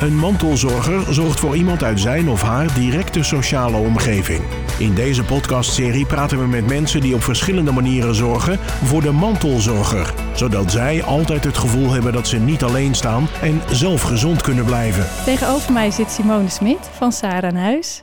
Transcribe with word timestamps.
Een 0.00 0.16
mantelzorger 0.16 1.14
zorgt 1.14 1.40
voor 1.40 1.56
iemand 1.56 1.82
uit 1.82 2.00
zijn 2.00 2.28
of 2.28 2.42
haar 2.42 2.74
directe 2.74 3.22
sociale 3.22 3.76
omgeving. 3.76 4.40
In 4.78 4.94
deze 4.94 5.24
podcastserie 5.24 6.06
praten 6.06 6.38
we 6.38 6.46
met 6.46 6.66
mensen 6.66 7.00
die 7.00 7.14
op 7.14 7.22
verschillende 7.22 7.72
manieren 7.72 8.14
zorgen 8.14 8.58
voor 8.58 9.02
de 9.02 9.10
mantelzorger, 9.10 10.14
zodat 10.34 10.70
zij 10.70 11.02
altijd 11.02 11.44
het 11.44 11.58
gevoel 11.58 11.90
hebben 11.90 12.12
dat 12.12 12.28
ze 12.28 12.38
niet 12.38 12.62
alleen 12.62 12.94
staan 12.94 13.28
en 13.42 13.62
zelf 13.70 14.02
gezond 14.02 14.42
kunnen 14.42 14.64
blijven. 14.64 15.24
Tegenover 15.24 15.72
mij 15.72 15.90
zit 15.90 16.10
Simone 16.10 16.48
Smit 16.48 16.88
van 16.92 17.12
Sarah 17.12 17.50
aan 17.50 17.56
Huis. 17.56 18.00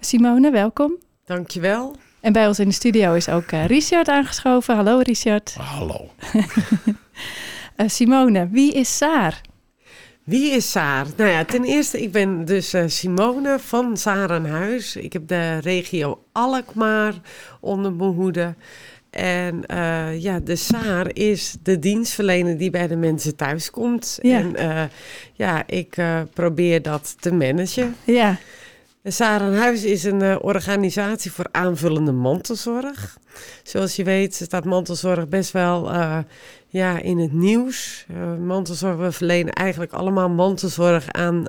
Simone, 0.00 0.50
welkom. 0.50 0.96
Dankjewel. 1.24 1.96
En 2.20 2.32
bij 2.32 2.46
ons 2.46 2.58
in 2.58 2.68
de 2.68 2.74
studio 2.74 3.14
is 3.14 3.28
ook 3.28 3.52
uh, 3.52 3.66
Richard 3.66 4.08
aangeschoven. 4.08 4.76
Hallo 4.76 4.98
Richard. 4.98 5.54
Hallo. 5.58 6.10
Uh, 7.76 7.88
Simone, 7.96 8.48
wie 8.50 8.72
is 8.72 8.96
Saar? 8.96 9.40
Wie 10.24 10.50
is 10.50 10.70
Saar? 10.70 11.06
Nou 11.16 11.30
ja, 11.30 11.44
ten 11.44 11.64
eerste, 11.64 12.02
ik 12.02 12.12
ben 12.12 12.44
dus 12.44 12.74
uh, 12.74 12.82
Simone 12.86 13.58
van 13.58 13.96
Saar 13.96 14.30
aan 14.30 14.46
Huis. 14.46 14.96
Ik 14.96 15.12
heb 15.12 15.28
de 15.28 15.58
regio 15.58 16.24
Alkmaar 16.32 17.14
onder 17.60 17.92
mijn 17.92 18.10
hoede. 18.10 18.54
En 19.10 19.64
uh, 19.70 20.20
ja, 20.20 20.40
de 20.40 20.56
SAAR 20.56 21.16
is 21.16 21.56
de 21.62 21.78
dienstverlener 21.78 22.58
die 22.58 22.70
bij 22.70 22.88
de 22.88 22.96
mensen 22.96 23.36
thuis 23.36 23.70
komt. 23.70 24.18
Ja. 24.22 24.38
En 24.38 24.52
uh, 24.58 24.82
ja, 25.32 25.66
ik 25.66 25.96
probeer 26.34 26.82
dat 26.82 27.16
te 27.20 27.34
managen. 27.34 27.96
Ja. 28.04 28.38
De 29.02 29.10
SAAR 29.10 29.40
aan 29.40 29.54
Huis 29.54 29.84
is 29.84 30.04
een 30.04 30.40
organisatie 30.40 31.32
voor 31.32 31.46
aanvullende 31.50 32.12
mantelzorg. 32.12 33.18
Zoals 33.62 33.96
je 33.96 34.04
weet 34.04 34.34
staat 34.34 34.64
mantelzorg 34.64 35.28
best 35.28 35.52
wel 35.52 35.92
ja, 36.68 36.98
in 36.98 37.18
het 37.18 37.32
nieuws. 37.32 38.06
mantelzorg, 38.40 38.96
we 38.96 39.12
verlenen 39.12 39.52
eigenlijk 39.52 39.92
allemaal 39.92 40.28
mantelzorg 40.28 41.12
aan 41.12 41.46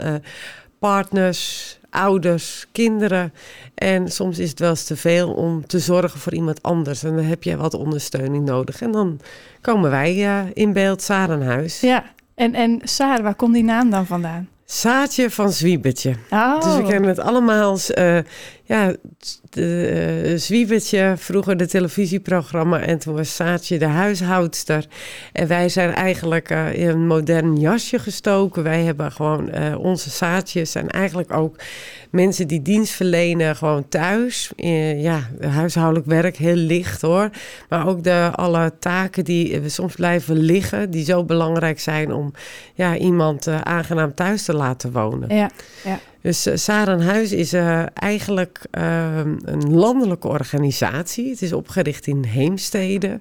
partners, 0.80 1.80
ouders, 1.90 2.68
kinderen. 2.72 3.34
En 3.76 4.12
soms 4.12 4.40
is 4.40 4.50
het 4.50 4.60
wel 4.60 4.70
eens 4.70 4.84
te 4.84 4.96
veel 4.96 5.34
om 5.34 5.68
te 5.68 5.80
zorgen 5.80 6.20
voor 6.20 6.34
iemand 6.34 6.62
anders. 6.62 7.04
En 7.04 7.16
dan 7.16 7.26
heb 7.26 7.44
je 7.44 7.58
wat 7.58 7.74
ondersteuning 7.74 8.46
nodig. 8.46 8.82
En 8.82 8.92
dan 8.92 9.20
komen 9.62 9.90
wij 9.90 10.16
uh, 10.16 10.52
in 10.54 10.74
beeld, 10.74 11.02
Saar 11.02 11.32
aan 11.32 11.42
huis. 11.42 11.82
Ja, 11.82 12.04
en, 12.36 12.54
en 12.54 12.80
Saar, 12.84 13.24
waar 13.24 13.36
komt 13.36 13.54
die 13.54 13.64
naam 13.64 13.90
dan 13.90 14.06
vandaan? 14.06 14.50
Saatje 14.74 15.30
van 15.30 15.52
Zwiebertje. 15.52 16.16
Oh. 16.30 16.62
Dus 16.62 16.76
we 16.76 16.84
kennen 16.84 17.10
het 17.10 17.20
allemaal 17.20 17.70
als 17.70 17.92
uh, 17.92 18.18
ja, 18.66 18.96
de, 19.50 20.32
uh, 20.32 20.38
Zwiebertje, 20.38 21.14
vroeger 21.18 21.58
de 21.58 21.68
televisieprogramma. 21.68 22.80
En 22.80 23.00
toen 23.00 23.16
was 23.16 23.36
Saatje 23.36 23.80
de 23.80 23.86
huishoudster. 23.86 24.86
En 25.34 25.48
wij 25.48 25.70
zijn 25.70 25.94
eigenlijk 25.94 26.52
uh, 26.52 26.74
in 26.74 26.88
een 26.88 27.08
modern 27.08 27.60
jasje 27.60 28.00
gestoken. 28.00 28.64
Wij 28.64 28.84
hebben 28.84 29.12
gewoon 29.12 29.76
onze 29.78 30.10
Saatjes 30.10 30.72
zijn 30.72 30.90
eigenlijk 30.90 31.34
ook 31.34 31.56
mensen 32.10 32.48
die 32.48 32.62
dienst 32.62 32.94
verlenen 32.94 33.56
gewoon 33.56 33.88
thuis. 33.88 34.52
ja, 34.96 35.30
huishoudelijk 35.42 36.06
werk, 36.06 36.38
heel 36.38 36.56
licht 36.56 37.02
hoor. 37.02 37.30
Maar 37.70 37.88
ook 37.88 38.04
de, 38.04 38.30
alle 38.36 38.74
taken 38.80 39.24
die 39.24 39.70
soms 39.70 39.96
blijven 39.96 40.38
liggen, 40.38 40.92
die 40.92 41.06
zo 41.06 41.24
belangrijk 41.24 41.80
zijn 41.80 42.14
om 42.14 42.34
ja, 42.74 42.98
iemand 42.98 43.48
aangenaam 43.48 44.14
thuis 44.14 44.44
te 44.44 44.54
laten 44.54 44.92
wonen. 44.92 45.36
Ja, 45.36 45.50
ja. 45.84 46.00
Dus 46.24 46.48
uh, 46.48 46.56
Sarenhuis 46.56 47.32
is 47.32 47.54
uh, 47.54 47.84
eigenlijk 47.94 48.60
uh, 48.72 49.18
een 49.46 49.74
landelijke 49.74 50.28
organisatie. 50.28 51.30
Het 51.30 51.42
is 51.42 51.54
opgericht 51.54 52.08
in 52.08 52.24
Heemstede. 52.24 53.20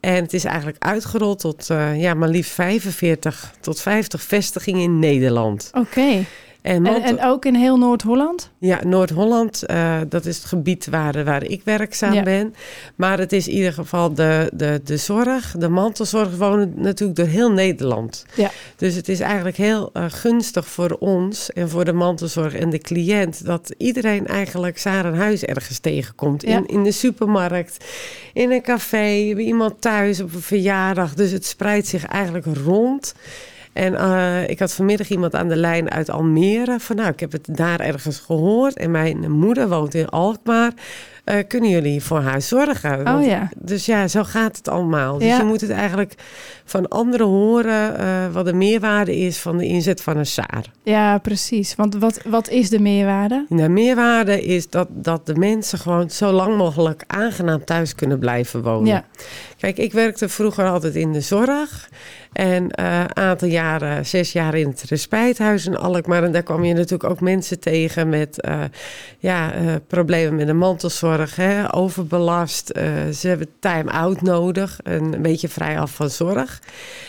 En 0.00 0.22
het 0.22 0.32
is 0.32 0.44
eigenlijk 0.44 0.76
uitgerold 0.84 1.38
tot 1.38 1.66
ja, 1.96 2.14
maar 2.14 2.28
liefst 2.28 2.52
45 2.52 3.54
tot 3.60 3.80
50 3.80 4.22
vestigingen 4.22 4.82
in 4.82 4.98
Nederland. 4.98 5.70
Oké. 5.72 6.24
En, 6.66 6.86
en, 6.86 7.02
en, 7.02 7.22
ook 7.22 7.44
in 7.44 7.54
heel 7.54 7.78
Noord-Holland? 7.78 8.50
Ja, 8.58 8.84
Noord-Holland, 8.84 9.62
uh, 9.66 10.00
dat 10.08 10.26
is 10.26 10.36
het 10.36 10.44
gebied 10.44 10.86
waar, 10.86 11.24
waar 11.24 11.44
ik 11.44 11.62
werkzaam 11.64 12.12
ja. 12.12 12.22
ben. 12.22 12.54
Maar 12.94 13.18
het 13.18 13.32
is 13.32 13.48
in 13.48 13.54
ieder 13.54 13.72
geval 13.72 14.14
de, 14.14 14.50
de, 14.54 14.80
de 14.84 14.96
zorg, 14.96 15.54
de 15.58 15.68
mantelzorg 15.68 16.36
wonen 16.36 16.72
natuurlijk 16.76 17.18
door 17.18 17.26
heel 17.26 17.50
Nederland. 17.50 18.26
Ja. 18.34 18.50
Dus 18.76 18.94
het 18.94 19.08
is 19.08 19.20
eigenlijk 19.20 19.56
heel 19.56 19.90
uh, 19.92 20.04
gunstig 20.08 20.66
voor 20.66 20.96
ons 21.00 21.52
en 21.52 21.68
voor 21.68 21.84
de 21.84 21.92
mantelzorg 21.92 22.54
en 22.54 22.70
de 22.70 22.78
cliënt... 22.78 23.44
dat 23.44 23.74
iedereen 23.78 24.26
eigenlijk 24.26 24.78
Sarah 24.78 25.18
huis 25.18 25.44
ergens 25.44 25.78
tegenkomt. 25.78 26.42
Ja. 26.42 26.56
In, 26.56 26.66
in 26.66 26.82
de 26.82 26.92
supermarkt, 26.92 27.84
in 28.32 28.50
een 28.50 28.62
café, 28.62 29.32
bij 29.34 29.44
iemand 29.44 29.80
thuis 29.80 30.20
op 30.20 30.34
een 30.34 30.40
verjaardag. 30.40 31.14
Dus 31.14 31.30
het 31.30 31.44
spreidt 31.44 31.86
zich 31.86 32.06
eigenlijk 32.06 32.46
rond... 32.64 33.14
En 33.76 33.92
uh, 33.92 34.48
ik 34.48 34.58
had 34.58 34.72
vanmiddag 34.72 35.08
iemand 35.08 35.34
aan 35.34 35.48
de 35.48 35.56
lijn 35.56 35.90
uit 35.90 36.10
Almere. 36.10 36.80
Van 36.80 36.96
nou, 36.96 37.08
ik 37.08 37.20
heb 37.20 37.32
het 37.32 37.48
daar 37.50 37.80
ergens 37.80 38.18
gehoord. 38.18 38.76
En 38.76 38.90
mijn 38.90 39.30
moeder 39.30 39.68
woont 39.68 39.94
in 39.94 40.08
Alkmaar. 40.08 40.72
Uh, 41.24 41.36
kunnen 41.48 41.70
jullie 41.70 42.02
voor 42.02 42.20
haar 42.20 42.42
zorgen? 42.42 43.16
Oh, 43.16 43.24
ja. 43.24 43.48
Dus 43.56 43.86
ja, 43.86 44.08
zo 44.08 44.22
gaat 44.22 44.56
het 44.56 44.68
allemaal. 44.68 45.18
Dus 45.18 45.28
ja. 45.28 45.36
je 45.36 45.44
moet 45.44 45.60
het 45.60 45.70
eigenlijk 45.70 46.14
van 46.64 46.88
anderen 46.88 47.26
horen 47.26 48.00
uh, 48.00 48.32
wat 48.32 48.44
de 48.44 48.52
meerwaarde 48.52 49.16
is 49.16 49.38
van 49.38 49.56
de 49.56 49.66
inzet 49.66 50.02
van 50.02 50.16
een 50.16 50.26
SAAR. 50.26 50.64
Ja, 50.82 51.18
precies. 51.18 51.74
Want 51.74 51.94
wat, 51.94 52.20
wat 52.24 52.48
is 52.48 52.68
de 52.68 52.80
meerwaarde? 52.80 53.46
De 53.48 53.68
meerwaarde 53.68 54.44
is 54.44 54.70
dat, 54.70 54.88
dat 54.90 55.26
de 55.26 55.34
mensen 55.34 55.78
gewoon 55.78 56.10
zo 56.10 56.32
lang 56.32 56.56
mogelijk 56.56 57.04
aangenaam 57.06 57.64
thuis 57.64 57.94
kunnen 57.94 58.18
blijven 58.18 58.62
wonen. 58.62 58.86
Ja. 58.86 59.04
Kijk, 59.58 59.78
ik 59.78 59.92
werkte 59.92 60.28
vroeger 60.28 60.68
altijd 60.68 60.94
in 60.94 61.12
de 61.12 61.20
zorg. 61.20 61.88
En 62.36 62.62
een 62.62 62.84
uh, 62.84 63.04
aantal 63.04 63.48
jaren, 63.48 64.06
zes 64.06 64.32
jaar 64.32 64.54
in 64.54 64.68
het 64.68 64.82
respijthuis 64.82 65.66
in 65.66 65.76
Alkmaar. 65.76 66.22
En 66.22 66.32
daar 66.32 66.42
kwam 66.42 66.64
je 66.64 66.74
natuurlijk 66.74 67.10
ook 67.10 67.20
mensen 67.20 67.60
tegen 67.60 68.08
met 68.08 68.46
uh, 68.48 68.60
ja, 69.18 69.60
uh, 69.60 69.74
problemen 69.86 70.36
met 70.36 70.46
de 70.46 70.52
mantelzorg. 70.52 71.36
Hè, 71.36 71.74
overbelast. 71.74 72.66
ze 73.14 73.28
hebben 73.28 73.48
time-out 73.58 74.22
nodig. 74.22 74.78
En 74.82 75.12
een 75.12 75.22
beetje 75.22 75.48
vrij 75.48 75.78
af 75.80 75.94
van 75.94 76.10
zorg. 76.10 76.62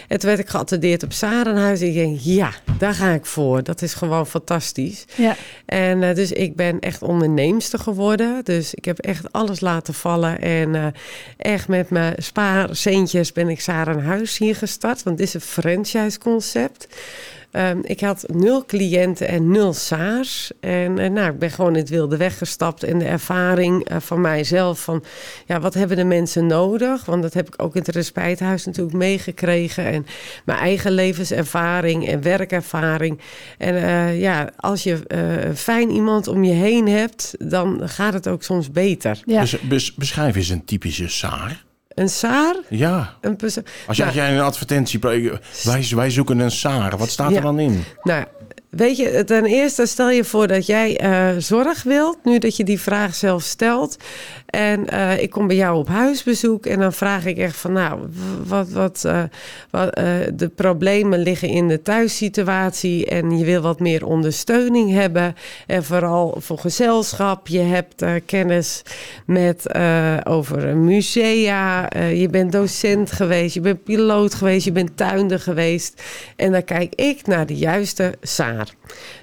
En 0.08 0.20
toen 0.20 0.30
werd 0.30 0.42
ik 0.42 0.50
geattendeerd 0.50 1.04
op 1.04 1.14
Sarenhuis. 1.14 1.82
En 1.82 1.88
ik 1.88 1.94
denk, 1.94 2.20
ja, 2.20 2.52
daar 2.78 2.94
ga 2.94 3.09
ik 3.09 3.26
voor. 3.26 3.64
Dat 3.64 3.82
is 3.82 3.94
gewoon 3.94 4.28
fantastisch. 4.28 5.06
Ja. 5.16 5.36
En 5.66 6.16
dus 6.16 6.32
ik 6.32 6.56
ben 6.56 6.80
echt 6.80 7.02
onderneemster 7.02 7.80
geworden. 7.80 8.42
Dus 8.44 8.74
ik 8.74 8.86
heb 8.86 9.00
echt 9.00 9.32
alles 9.32 9.59
laten 9.59 9.94
vallen. 9.94 10.42
En 10.42 10.94
echt 11.38 11.68
met 11.68 11.90
mijn 11.90 12.14
spaarcentjes 12.18 13.32
ben 13.32 13.50
ik 13.50 13.62
Sarenhuis 13.62 14.38
hier 14.38 14.56
gestart. 14.56 15.04
Want 15.04 15.16
dit 15.17 15.28
is 15.28 15.33
een 15.33 15.41
franchise-concept. 15.41 16.88
Um, 17.51 17.79
ik 17.83 18.00
had 18.00 18.25
nul 18.33 18.66
cliënten 18.66 19.28
en 19.28 19.51
nul 19.51 19.73
SAARS. 19.73 20.51
En 20.59 21.00
uh, 21.00 21.09
nou, 21.09 21.31
ik 21.31 21.39
ben 21.39 21.51
gewoon 21.51 21.73
in 21.73 21.79
het 21.79 21.89
wilde 21.89 22.17
weggestapt. 22.17 22.83
En 22.83 23.00
de 23.00 23.05
ervaring 23.05 23.91
uh, 23.91 23.97
van 24.00 24.22
mijzelf 24.22 24.79
van... 24.79 25.03
ja, 25.45 25.59
wat 25.59 25.73
hebben 25.73 25.97
de 25.97 26.03
mensen 26.03 26.45
nodig? 26.45 27.05
Want 27.05 27.22
dat 27.22 27.33
heb 27.33 27.47
ik 27.47 27.61
ook 27.61 27.75
in 27.75 27.81
het 27.81 27.95
respijthuis 27.95 28.66
natuurlijk 28.66 28.97
meegekregen. 28.97 29.85
En 29.85 30.05
mijn 30.45 30.59
eigen 30.59 30.91
levenservaring 30.91 32.07
en 32.07 32.22
werkervaring. 32.22 33.19
En 33.57 33.73
uh, 33.75 34.19
ja, 34.19 34.49
als 34.55 34.84
je 34.84 34.99
fijn 35.55 35.89
iemand 35.89 36.28
om 36.28 36.44
je 36.44 36.53
heen 36.53 36.88
hebt... 36.88 37.35
dan 37.39 37.81
gaat 37.84 38.13
het 38.13 38.28
ook 38.28 38.44
soms 38.44 38.72
beter. 38.72 39.19
Ja. 39.25 39.41
Dus, 39.41 39.59
bes, 39.59 39.95
beschrijf 39.95 40.35
eens 40.35 40.49
een 40.49 40.66
typische 40.66 41.07
SAAR. 41.07 41.66
Een 41.97 42.09
SAAR? 42.09 42.56
Ja. 42.69 43.13
Een 43.22 43.35
perso- 43.35 43.62
Als 43.88 43.97
jij, 43.97 44.13
nou, 44.13 44.30
een 44.31 44.41
advertentie... 44.41 45.00
Wij, 45.00 45.40
wij 45.96 46.09
zoeken 46.09 46.40
een 46.40 46.52
SAAR. 46.52 46.97
Wat 46.97 47.09
staat 47.09 47.30
Ja. 47.30 47.35
er 47.35 47.41
dan 47.41 47.59
in? 47.59 47.84
Nou, 48.03 48.25
weet 48.78 48.98
je, 48.98 49.24
ten 49.24 49.46
eerste 49.46 49.86
stel 49.86 50.10
je 50.10 50.24
voor 50.24 50.48
dat 50.48 50.66
jij 50.66 51.04
uh, 51.04 51.42
zorg 51.42 51.84
wilt, 51.84 52.18
nu 52.24 52.38
dat 52.38 52.56
je 52.56 52.64
die 52.64 52.80
vraag 52.80 53.16
zelf 53.16 53.44
stelt. 53.44 53.98
En 54.46 54.86
uh, 54.94 55.22
ik 55.22 55.30
kom 55.30 55.48
bij 55.48 55.56
jou 55.56 55.78
op 55.78 55.88
huisbezoek 55.88 56.66
en 56.66 56.80
dan 56.80 56.94
vraag 56.94 57.26
ik 57.26 57.38
echt 57.38 57.56
van, 57.56 57.72
nou, 57.72 58.00
wat, 58.46 58.70
wat, 58.70 59.04
uh, 59.06 59.24
wat 59.70 59.96
de 60.34 60.52
problemen 60.56 61.20
liggen 61.20 61.50
in 61.50 61.68
de 61.68 61.82
thuissituatie 61.82 63.06
en 63.06 63.38
je 63.38 63.46
wil 63.46 63.62
wat 63.62 63.80
meer 63.80 64.06
ondersteuning 64.06 64.91
hebben. 64.91 65.35
En 65.68 65.84
vooral 65.84 66.38
voor 66.40 66.58
gezelschap. 66.58 67.47
Je 67.47 67.59
hebt 67.59 68.03
kennis 68.26 68.82
met 69.26 69.76
over 70.23 70.78
musea, 70.78 71.90
je 72.14 72.28
bent 72.32 72.52
docent 72.52 73.12
geweest, 73.12 73.53
je 73.53 73.62
bent 73.62 73.84
piloot 73.84 74.34
geweest, 74.34 74.66
je 74.66 74.72
bent 74.72 74.97
tuinder 74.97 75.40
geweest. 75.40 76.02
En 76.35 76.52
dan 76.52 76.64
kijk 76.64 76.96
ik 76.96 77.28
naar 77.28 77.46
de 77.46 77.56
juiste 77.56 78.14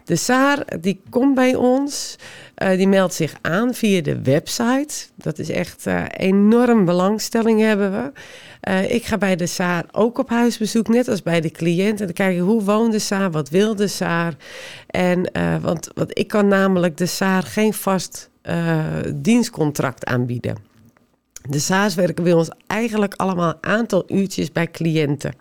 De 0.05 0.17
SAAR 0.17 0.65
die 0.81 1.01
komt 1.11 1.35
bij 1.35 1.55
ons, 1.55 2.17
uh, 2.63 2.77
die 2.77 2.89
meldt 2.89 3.15
zich 3.15 3.35
aan 3.41 3.75
via 3.75 4.03
de 4.03 4.23
website. 4.23 5.07
Dat 5.15 5.39
is 5.39 5.51
echt 5.51 5.87
uh, 5.87 6.05
enorm 6.17 6.85
belangstelling 6.85 7.61
hebben 7.61 7.93
we. 7.93 8.13
Uh, 8.69 8.91
ik 8.91 9.05
ga 9.05 9.19
bij 9.19 9.37
de 9.37 9.47
SAAR 9.47 9.85
ook 9.93 10.19
op 10.19 10.29
huisbezoek, 10.29 10.89
net 10.89 11.09
als 11.09 11.23
bij 11.23 11.41
de 11.41 11.51
cliënt. 11.51 12.01
En 12.01 12.07
dan 12.07 12.15
kijk 12.15 12.39
hoe 12.39 12.63
woont 12.63 12.93
de 12.93 12.99
SAAR, 12.99 13.31
wat 13.31 13.49
wil 13.49 13.77
de 13.77 13.89
SAAR. 13.89 14.35
En, 14.87 15.31
want, 15.61 15.91
want 15.95 16.19
ik 16.19 16.29
kan 16.29 16.49
namelijk 16.49 16.97
de 16.97 17.07
SAAR 17.07 17.43
geen 17.43 17.75
vast 17.75 18.31
dienstcontract 19.15 20.05
aanbieden. 20.05 20.74
De 21.49 21.59
SA's 21.59 21.95
werken 21.95 22.25
bij 22.25 22.33
ons 22.33 22.49
eigenlijk 22.67 23.15
allemaal 23.15 23.49
een 23.49 23.71
aantal 23.71 24.05
uurtjes 24.07 24.53
bij 24.53 24.71
cliënten. 24.71 25.35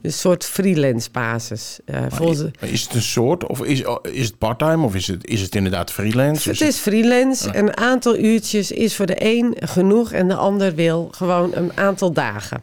Dus 0.00 0.12
een 0.12 0.18
soort 0.18 0.44
freelance 0.44 1.10
basis. 1.10 1.78
Uh, 1.86 2.00
volgens... 2.08 2.44
Is 2.60 2.82
het 2.82 2.94
een 2.94 3.02
soort 3.02 3.46
of 3.46 3.64
is, 3.64 3.84
is 4.02 4.26
het 4.26 4.38
parttime 4.38 4.84
of 4.84 4.94
is 4.94 5.06
het, 5.06 5.26
is 5.26 5.40
het 5.40 5.54
inderdaad 5.54 5.90
freelance? 5.90 6.48
Het 6.48 6.60
is 6.60 6.76
freelance. 6.76 7.46
Ja. 7.46 7.54
Een 7.54 7.76
aantal 7.76 8.18
uurtjes 8.18 8.70
is 8.70 8.96
voor 8.96 9.06
de 9.06 9.16
een 9.18 9.56
genoeg 9.60 10.12
en 10.12 10.28
de 10.28 10.34
ander 10.34 10.74
wil 10.74 11.08
gewoon 11.10 11.50
een 11.54 11.76
aantal 11.76 12.12
dagen. 12.12 12.62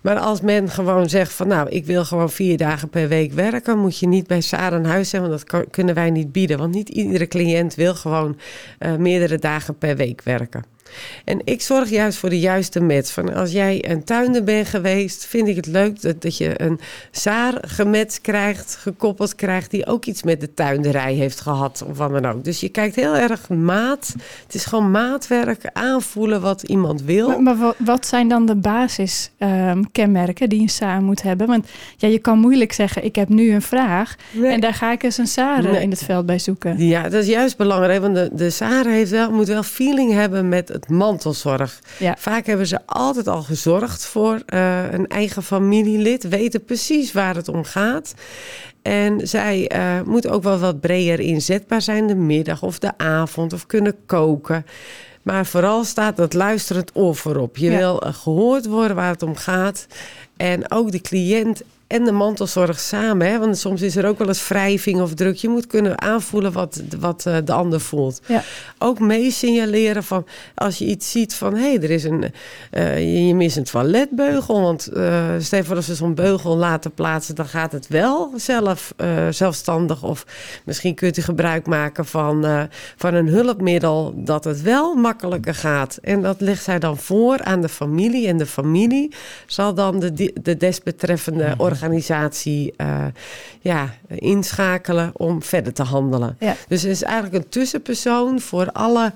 Maar 0.00 0.18
als 0.18 0.40
men 0.40 0.70
gewoon 0.70 1.08
zegt 1.08 1.32
van 1.32 1.48
nou, 1.48 1.68
ik 1.68 1.86
wil 1.86 2.04
gewoon 2.04 2.30
vier 2.30 2.56
dagen 2.56 2.88
per 2.88 3.08
week 3.08 3.32
werken, 3.32 3.78
moet 3.78 3.98
je 3.98 4.08
niet 4.08 4.26
bij 4.26 4.40
Sarah 4.40 4.86
huis 4.86 5.10
zijn, 5.10 5.28
want 5.28 5.50
dat 5.50 5.64
kunnen 5.70 5.94
wij 5.94 6.10
niet 6.10 6.32
bieden. 6.32 6.58
Want 6.58 6.74
niet 6.74 6.88
iedere 6.88 7.28
cliënt 7.28 7.74
wil 7.74 7.94
gewoon 7.94 8.38
uh, 8.78 8.96
meerdere 8.96 9.38
dagen 9.38 9.78
per 9.78 9.96
week 9.96 10.22
werken. 10.22 10.75
En 11.24 11.40
ik 11.44 11.62
zorg 11.62 11.90
juist 11.90 12.18
voor 12.18 12.30
de 12.30 12.40
juiste 12.40 12.80
match. 12.80 13.12
Van 13.12 13.34
als 13.34 13.52
jij 13.52 13.90
een 13.90 14.04
tuinder 14.04 14.44
bent 14.44 14.68
geweest, 14.68 15.26
vind 15.26 15.48
ik 15.48 15.56
het 15.56 15.66
leuk 15.66 16.00
dat, 16.02 16.22
dat 16.22 16.36
je 16.36 16.62
een 16.62 16.80
zaar 17.10 17.54
gematcht 17.60 18.20
krijgt, 18.20 18.76
gekoppeld 18.80 19.34
krijgt, 19.34 19.70
die 19.70 19.86
ook 19.86 20.04
iets 20.04 20.22
met 20.22 20.40
de 20.40 20.54
tuinderij 20.54 21.14
heeft 21.14 21.40
gehad 21.40 21.84
of 21.88 21.98
wat 21.98 22.10
dan 22.10 22.26
ook. 22.26 22.44
Dus 22.44 22.60
je 22.60 22.68
kijkt 22.68 22.96
heel 22.96 23.16
erg 23.16 23.48
maat. 23.48 24.14
Het 24.44 24.54
is 24.54 24.64
gewoon 24.64 24.90
maatwerk, 24.90 25.70
aanvoelen 25.72 26.40
wat 26.40 26.62
iemand 26.62 27.02
wil. 27.02 27.40
Maar, 27.40 27.74
wat 27.78 28.06
zijn 28.06 28.28
dan 28.28 28.46
de 28.46 28.56
basiskenmerken 28.56 30.42
um, 30.42 30.48
die 30.48 30.60
een 30.60 30.70
zaar 30.70 31.02
moet 31.02 31.22
hebben? 31.22 31.46
Want 31.46 31.66
ja, 31.96 32.08
je 32.08 32.18
kan 32.18 32.38
moeilijk 32.38 32.72
zeggen, 32.72 33.04
ik 33.04 33.16
heb 33.16 33.28
nu 33.28 33.52
een 33.52 33.62
vraag 33.62 34.16
en 34.42 34.60
daar 34.60 34.74
ga 34.74 34.92
ik 34.92 35.02
eens 35.02 35.18
een 35.18 35.26
zaar 35.26 35.64
in 35.64 35.90
het 35.90 36.04
veld 36.04 36.26
bij 36.26 36.38
zoeken. 36.38 36.86
Ja, 36.86 37.02
dat 37.02 37.22
is 37.22 37.26
juist 37.28 37.56
belangrijk, 37.56 38.00
want 38.00 38.14
de, 38.14 38.30
de 38.32 38.50
zaar 38.50 38.86
heeft 38.86 39.10
wel, 39.10 39.30
moet 39.30 39.48
wel 39.48 39.62
feeling 39.62 40.12
hebben 40.12 40.48
met 40.48 40.75
het 40.76 40.88
mantelzorg. 40.88 41.80
Vaak 42.18 42.46
hebben 42.46 42.66
ze 42.66 42.78
altijd 42.86 43.28
al 43.28 43.42
gezorgd 43.42 44.06
voor 44.06 44.42
uh, 44.46 44.92
een 44.92 45.06
eigen 45.06 45.42
familielid, 45.42 46.28
weten 46.28 46.64
precies 46.64 47.12
waar 47.12 47.34
het 47.34 47.48
om 47.48 47.64
gaat. 47.64 48.14
En 48.82 49.28
zij 49.28 49.70
uh, 49.74 50.02
moet 50.06 50.28
ook 50.28 50.42
wel 50.42 50.58
wat 50.58 50.80
breder 50.80 51.20
inzetbaar 51.20 51.82
zijn, 51.82 52.06
de 52.06 52.14
middag 52.14 52.62
of 52.62 52.78
de 52.78 52.98
avond, 52.98 53.52
of 53.52 53.66
kunnen 53.66 53.96
koken. 54.06 54.66
Maar 55.22 55.46
vooral 55.46 55.84
staat 55.84 56.16
dat 56.16 56.34
luisterend 56.34 56.90
oor 56.94 57.16
voorop. 57.16 57.56
Je 57.56 57.70
wil 57.70 58.06
uh, 58.06 58.14
gehoord 58.14 58.66
worden 58.66 58.96
waar 58.96 59.12
het 59.12 59.22
om 59.22 59.36
gaat. 59.36 59.86
En 60.36 60.70
ook 60.70 60.92
de 60.92 61.00
cliënt 61.00 61.62
en 61.86 62.04
de 62.04 62.12
mantelzorg 62.12 62.80
samen. 62.80 63.26
Hè? 63.26 63.38
Want 63.38 63.58
soms 63.58 63.82
is 63.82 63.96
er 63.96 64.06
ook 64.06 64.18
wel 64.18 64.28
eens 64.28 64.48
wrijving 64.48 65.00
of 65.00 65.14
druk. 65.14 65.36
Je 65.36 65.48
moet 65.48 65.66
kunnen 65.66 66.00
aanvoelen 66.00 66.52
wat, 66.52 66.82
wat 66.98 67.24
uh, 67.28 67.36
de 67.44 67.52
ander 67.52 67.80
voelt. 67.80 68.20
Ja. 68.26 68.42
Ook 68.78 68.98
mee 68.98 69.30
signaleren 69.30 70.04
van 70.04 70.26
als 70.54 70.78
je 70.78 70.84
iets 70.84 71.10
ziet 71.10 71.34
van 71.34 71.54
hé, 71.54 71.60
hey, 71.60 71.82
er 71.82 71.90
is 71.90 72.04
een 72.04 72.32
uh, 72.72 72.98
je, 72.98 73.26
je 73.26 73.34
mist 73.34 73.56
een 73.56 73.64
toiletbeugel. 73.64 74.60
Want 74.60 74.90
uh, 74.92 75.24
stel 75.38 75.64
voor 75.64 75.76
als 75.76 75.86
we 75.86 75.94
zo'n 75.94 76.14
beugel 76.14 76.56
laten 76.56 76.92
plaatsen, 76.92 77.34
dan 77.34 77.46
gaat 77.46 77.72
het 77.72 77.88
wel 77.88 78.32
zelf 78.36 78.94
zelfstandig. 79.30 80.02
Of 80.02 80.26
misschien 80.64 80.94
kunt 80.94 81.16
u 81.16 81.22
gebruik 81.22 81.66
maken 81.66 82.06
van, 82.06 82.68
van 82.96 83.14
een 83.14 83.28
hulpmiddel 83.28 84.12
dat 84.16 84.44
het 84.44 84.62
wel 84.62 84.94
makkelijker 84.94 85.54
gaat. 85.54 85.98
En 86.02 86.22
dat 86.22 86.40
legt 86.40 86.62
zij 86.62 86.78
dan 86.78 86.96
voor 86.96 87.42
aan 87.42 87.60
de 87.60 87.68
familie. 87.68 88.26
En 88.28 88.36
de 88.36 88.46
familie 88.46 89.14
zal 89.46 89.74
dan 89.74 89.98
de, 89.98 90.32
de 90.42 90.56
desbetreffende 90.56 91.44
organisatie 91.44 91.74
organisatie 91.76 92.74
uh, 92.76 93.04
ja, 93.60 93.94
inschakelen 94.08 95.10
om 95.14 95.42
verder 95.42 95.72
te 95.72 95.82
handelen. 95.82 96.38
Dus 96.68 96.82
het 96.82 96.90
is 96.90 97.02
eigenlijk 97.02 97.34
een 97.44 97.48
tussenpersoon 97.48 98.40
voor 98.40 98.72
alle 98.72 99.12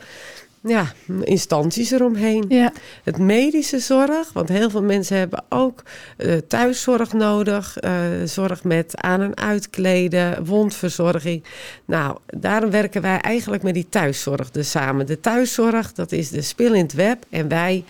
ja, 0.63 0.93
instanties 1.23 1.91
eromheen. 1.91 2.45
Ja. 2.49 2.73
Het 3.05 3.19
medische 3.19 3.79
zorg, 3.79 4.33
want 4.33 4.49
heel 4.49 4.71
veel 4.71 4.83
mensen 4.83 5.17
hebben 5.17 5.45
ook 5.49 5.83
uh, 6.17 6.37
thuiszorg 6.37 7.13
nodig. 7.13 7.77
Uh, 7.85 7.91
zorg 8.25 8.65
met 8.65 8.97
aan- 8.97 9.21
en 9.21 9.37
uitkleden, 9.37 10.45
wondverzorging. 10.45 11.45
Nou, 11.85 12.17
daarom 12.27 12.71
werken 12.71 13.03
wij 13.03 13.19
eigenlijk 13.19 13.63
met 13.63 13.75
die 13.75 13.87
thuiszorg 13.89 14.51
dus 14.51 14.71
samen. 14.71 15.07
De 15.07 15.21
thuiszorg, 15.21 15.93
dat 15.93 16.13
is 16.13 16.31
de 16.31 16.43
spil 16.43 16.75
in 16.75 16.83
het 16.83 16.95
web. 16.95 17.25
En 17.31 17.49
wij 17.49 17.85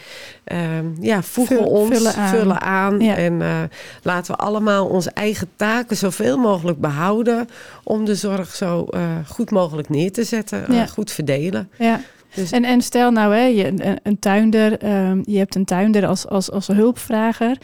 uh, 0.53 0.59
ja, 1.01 1.23
voegen 1.23 1.57
Vul, 1.57 1.67
ons, 1.67 1.97
vullen 1.97 2.15
aan. 2.15 2.29
Vullen 2.29 2.61
aan 2.61 3.01
en 3.01 3.41
uh, 3.41 3.63
laten 4.03 4.35
we 4.35 4.41
allemaal 4.41 4.87
onze 4.87 5.11
eigen 5.11 5.49
taken 5.57 5.97
zoveel 5.97 6.39
mogelijk 6.39 6.81
behouden... 6.81 7.49
om 7.85 8.05
de 8.05 8.15
zorg 8.15 8.55
zo 8.55 8.89
goed 9.27 9.51
mogelijk 9.51 9.89
neer 9.89 10.13
te 10.13 10.25
zetten, 10.25 10.65
ja. 10.73 10.87
goed 10.87 11.11
verdelen. 11.11 11.71
Ja. 11.79 12.01
Dus... 12.35 12.51
En, 12.51 12.65
en 12.65 12.83
stel 12.83 13.11
nou, 13.11 13.35
hè, 13.35 13.45
je, 13.45 13.67
een, 13.67 13.99
een 14.03 14.19
tuinder, 14.19 14.73
um, 15.09 15.23
je 15.25 15.39
hebt 15.39 15.55
een 15.55 15.65
tuinder 15.65 16.07
als, 16.07 16.27
als, 16.27 16.51
als 16.51 16.67
hulpvrager. 16.67 17.57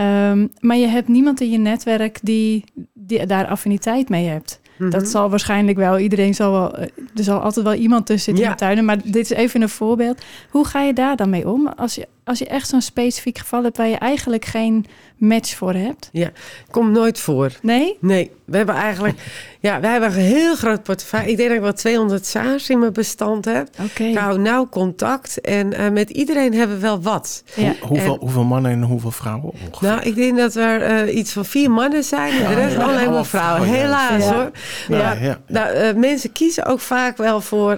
Um, 0.00 0.50
maar 0.60 0.76
je 0.76 0.86
hebt 0.86 1.08
niemand 1.08 1.40
in 1.40 1.50
je 1.50 1.58
netwerk 1.58 2.18
die, 2.22 2.64
die 2.94 3.26
daar 3.26 3.46
affiniteit 3.46 4.08
mee 4.08 4.26
hebt. 4.26 4.60
Mm 4.62 4.68
-hmm. 4.76 4.90
Dat 4.90 5.08
zal 5.08 5.30
waarschijnlijk 5.30 5.78
wel, 5.78 5.98
iedereen 5.98 6.34
zal 6.34 6.52
wel, 6.52 6.76
er 6.78 6.90
zal 7.14 7.40
altijd 7.40 7.64
wel 7.64 7.74
iemand 7.74 8.06
tussen 8.06 8.24
zitten 8.24 8.44
ja. 8.44 8.50
in 8.50 8.56
de 8.56 8.62
tuinen. 8.62 8.84
Maar 8.84 8.98
dit 9.04 9.16
is 9.16 9.30
even 9.30 9.62
een 9.62 9.68
voorbeeld. 9.68 10.24
Hoe 10.50 10.66
ga 10.66 10.82
je 10.82 10.92
daar 10.92 11.16
dan 11.16 11.30
mee 11.30 11.48
om? 11.48 11.68
Als 11.68 11.94
je, 11.94 12.08
als 12.28 12.38
je 12.38 12.46
echt 12.46 12.68
zo'n 12.68 12.82
specifiek 12.82 13.38
geval 13.38 13.62
hebt 13.62 13.76
waar 13.76 13.88
je 13.88 13.96
eigenlijk 13.96 14.44
geen 14.44 14.86
match 15.16 15.56
voor 15.56 15.74
hebt? 15.74 16.08
Ja, 16.12 16.30
komt 16.70 16.92
nooit 16.92 17.18
voor. 17.18 17.52
Nee? 17.62 17.96
Nee, 18.00 18.30
we 18.44 18.56
hebben 18.56 18.74
eigenlijk... 18.74 19.18
ja, 19.60 19.80
wij 19.80 19.90
hebben 19.90 20.08
een 20.08 20.14
heel 20.14 20.56
groot 20.56 20.82
portefeuille. 20.82 21.30
Ik 21.30 21.36
denk 21.36 21.48
dat 21.48 21.58
ik 21.58 21.64
wel 21.64 21.72
200 21.72 22.26
SAAS 22.26 22.70
in 22.70 22.78
mijn 22.78 22.92
bestand 22.92 23.44
heb. 23.44 23.68
Okay. 23.90 24.08
Ik 24.08 24.16
hou 24.16 24.38
nauw 24.38 24.68
contact 24.68 25.40
en 25.40 25.72
uh, 25.72 25.88
met 25.88 26.10
iedereen 26.10 26.54
hebben 26.54 26.76
we 26.76 26.82
wel 26.82 27.02
wat. 27.02 27.42
Ja. 27.54 27.62
Hoe, 27.62 27.88
hoeveel, 27.88 28.12
en, 28.12 28.20
hoeveel 28.20 28.44
mannen 28.44 28.70
en 28.70 28.82
hoeveel 28.82 29.10
vrouwen 29.10 29.52
ongeveer? 29.52 29.88
Nou, 29.88 30.02
ik 30.02 30.14
denk 30.14 30.36
dat 30.36 30.54
er 30.54 31.06
uh, 31.06 31.16
iets 31.16 31.32
van 31.32 31.44
vier 31.44 31.70
mannen 31.70 32.04
zijn 32.04 32.32
en 32.32 32.40
ja, 32.40 32.48
de 32.48 32.54
rest 32.54 32.76
ja, 32.76 32.82
alleen 32.82 33.10
maar 33.10 33.26
vrouwen. 33.26 33.68
Oh, 33.68 33.74
Helaas 33.74 34.24
hoor. 34.24 34.50
Maar, 34.88 35.38
nou, 35.46 35.76
uh, 35.76 35.94
mensen 35.94 36.32
kiezen 36.32 36.64
ook 36.64 36.80
vaak 36.80 37.16
wel 37.16 37.40
voor 37.40 37.76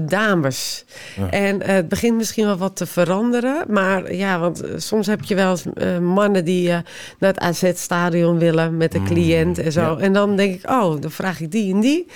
dames. 0.00 0.84
En 1.30 1.62
het 1.62 1.88
begint 1.88 2.16
misschien 2.16 2.46
wel 2.46 2.56
wat 2.56 2.76
te 2.76 2.86
veranderen, 2.86 3.64
maar 3.68 3.89
maar 3.90 4.14
ja, 4.14 4.38
want 4.38 4.60
eh, 4.62 4.70
soms 4.76 5.06
heb 5.06 5.24
je 5.24 5.34
wel 5.34 5.50
eens 5.50 5.64
uh, 5.74 5.98
mannen 5.98 6.44
die 6.44 6.68
uh, 6.68 6.78
naar 7.18 7.32
het 7.32 7.38
AZ-stadion 7.38 8.38
willen 8.38 8.76
met 8.76 8.92
de 8.92 8.98
mm, 8.98 9.06
cliënt 9.06 9.58
en 9.58 9.72
zo. 9.72 9.80
Ja. 9.80 9.96
En 9.98 10.12
dan 10.12 10.36
denk 10.36 10.54
ik, 10.54 10.70
oh, 10.70 11.00
dan 11.00 11.10
vraag 11.10 11.40
ik 11.40 11.50
die 11.50 11.74
en 11.74 11.80
die. 11.80 12.06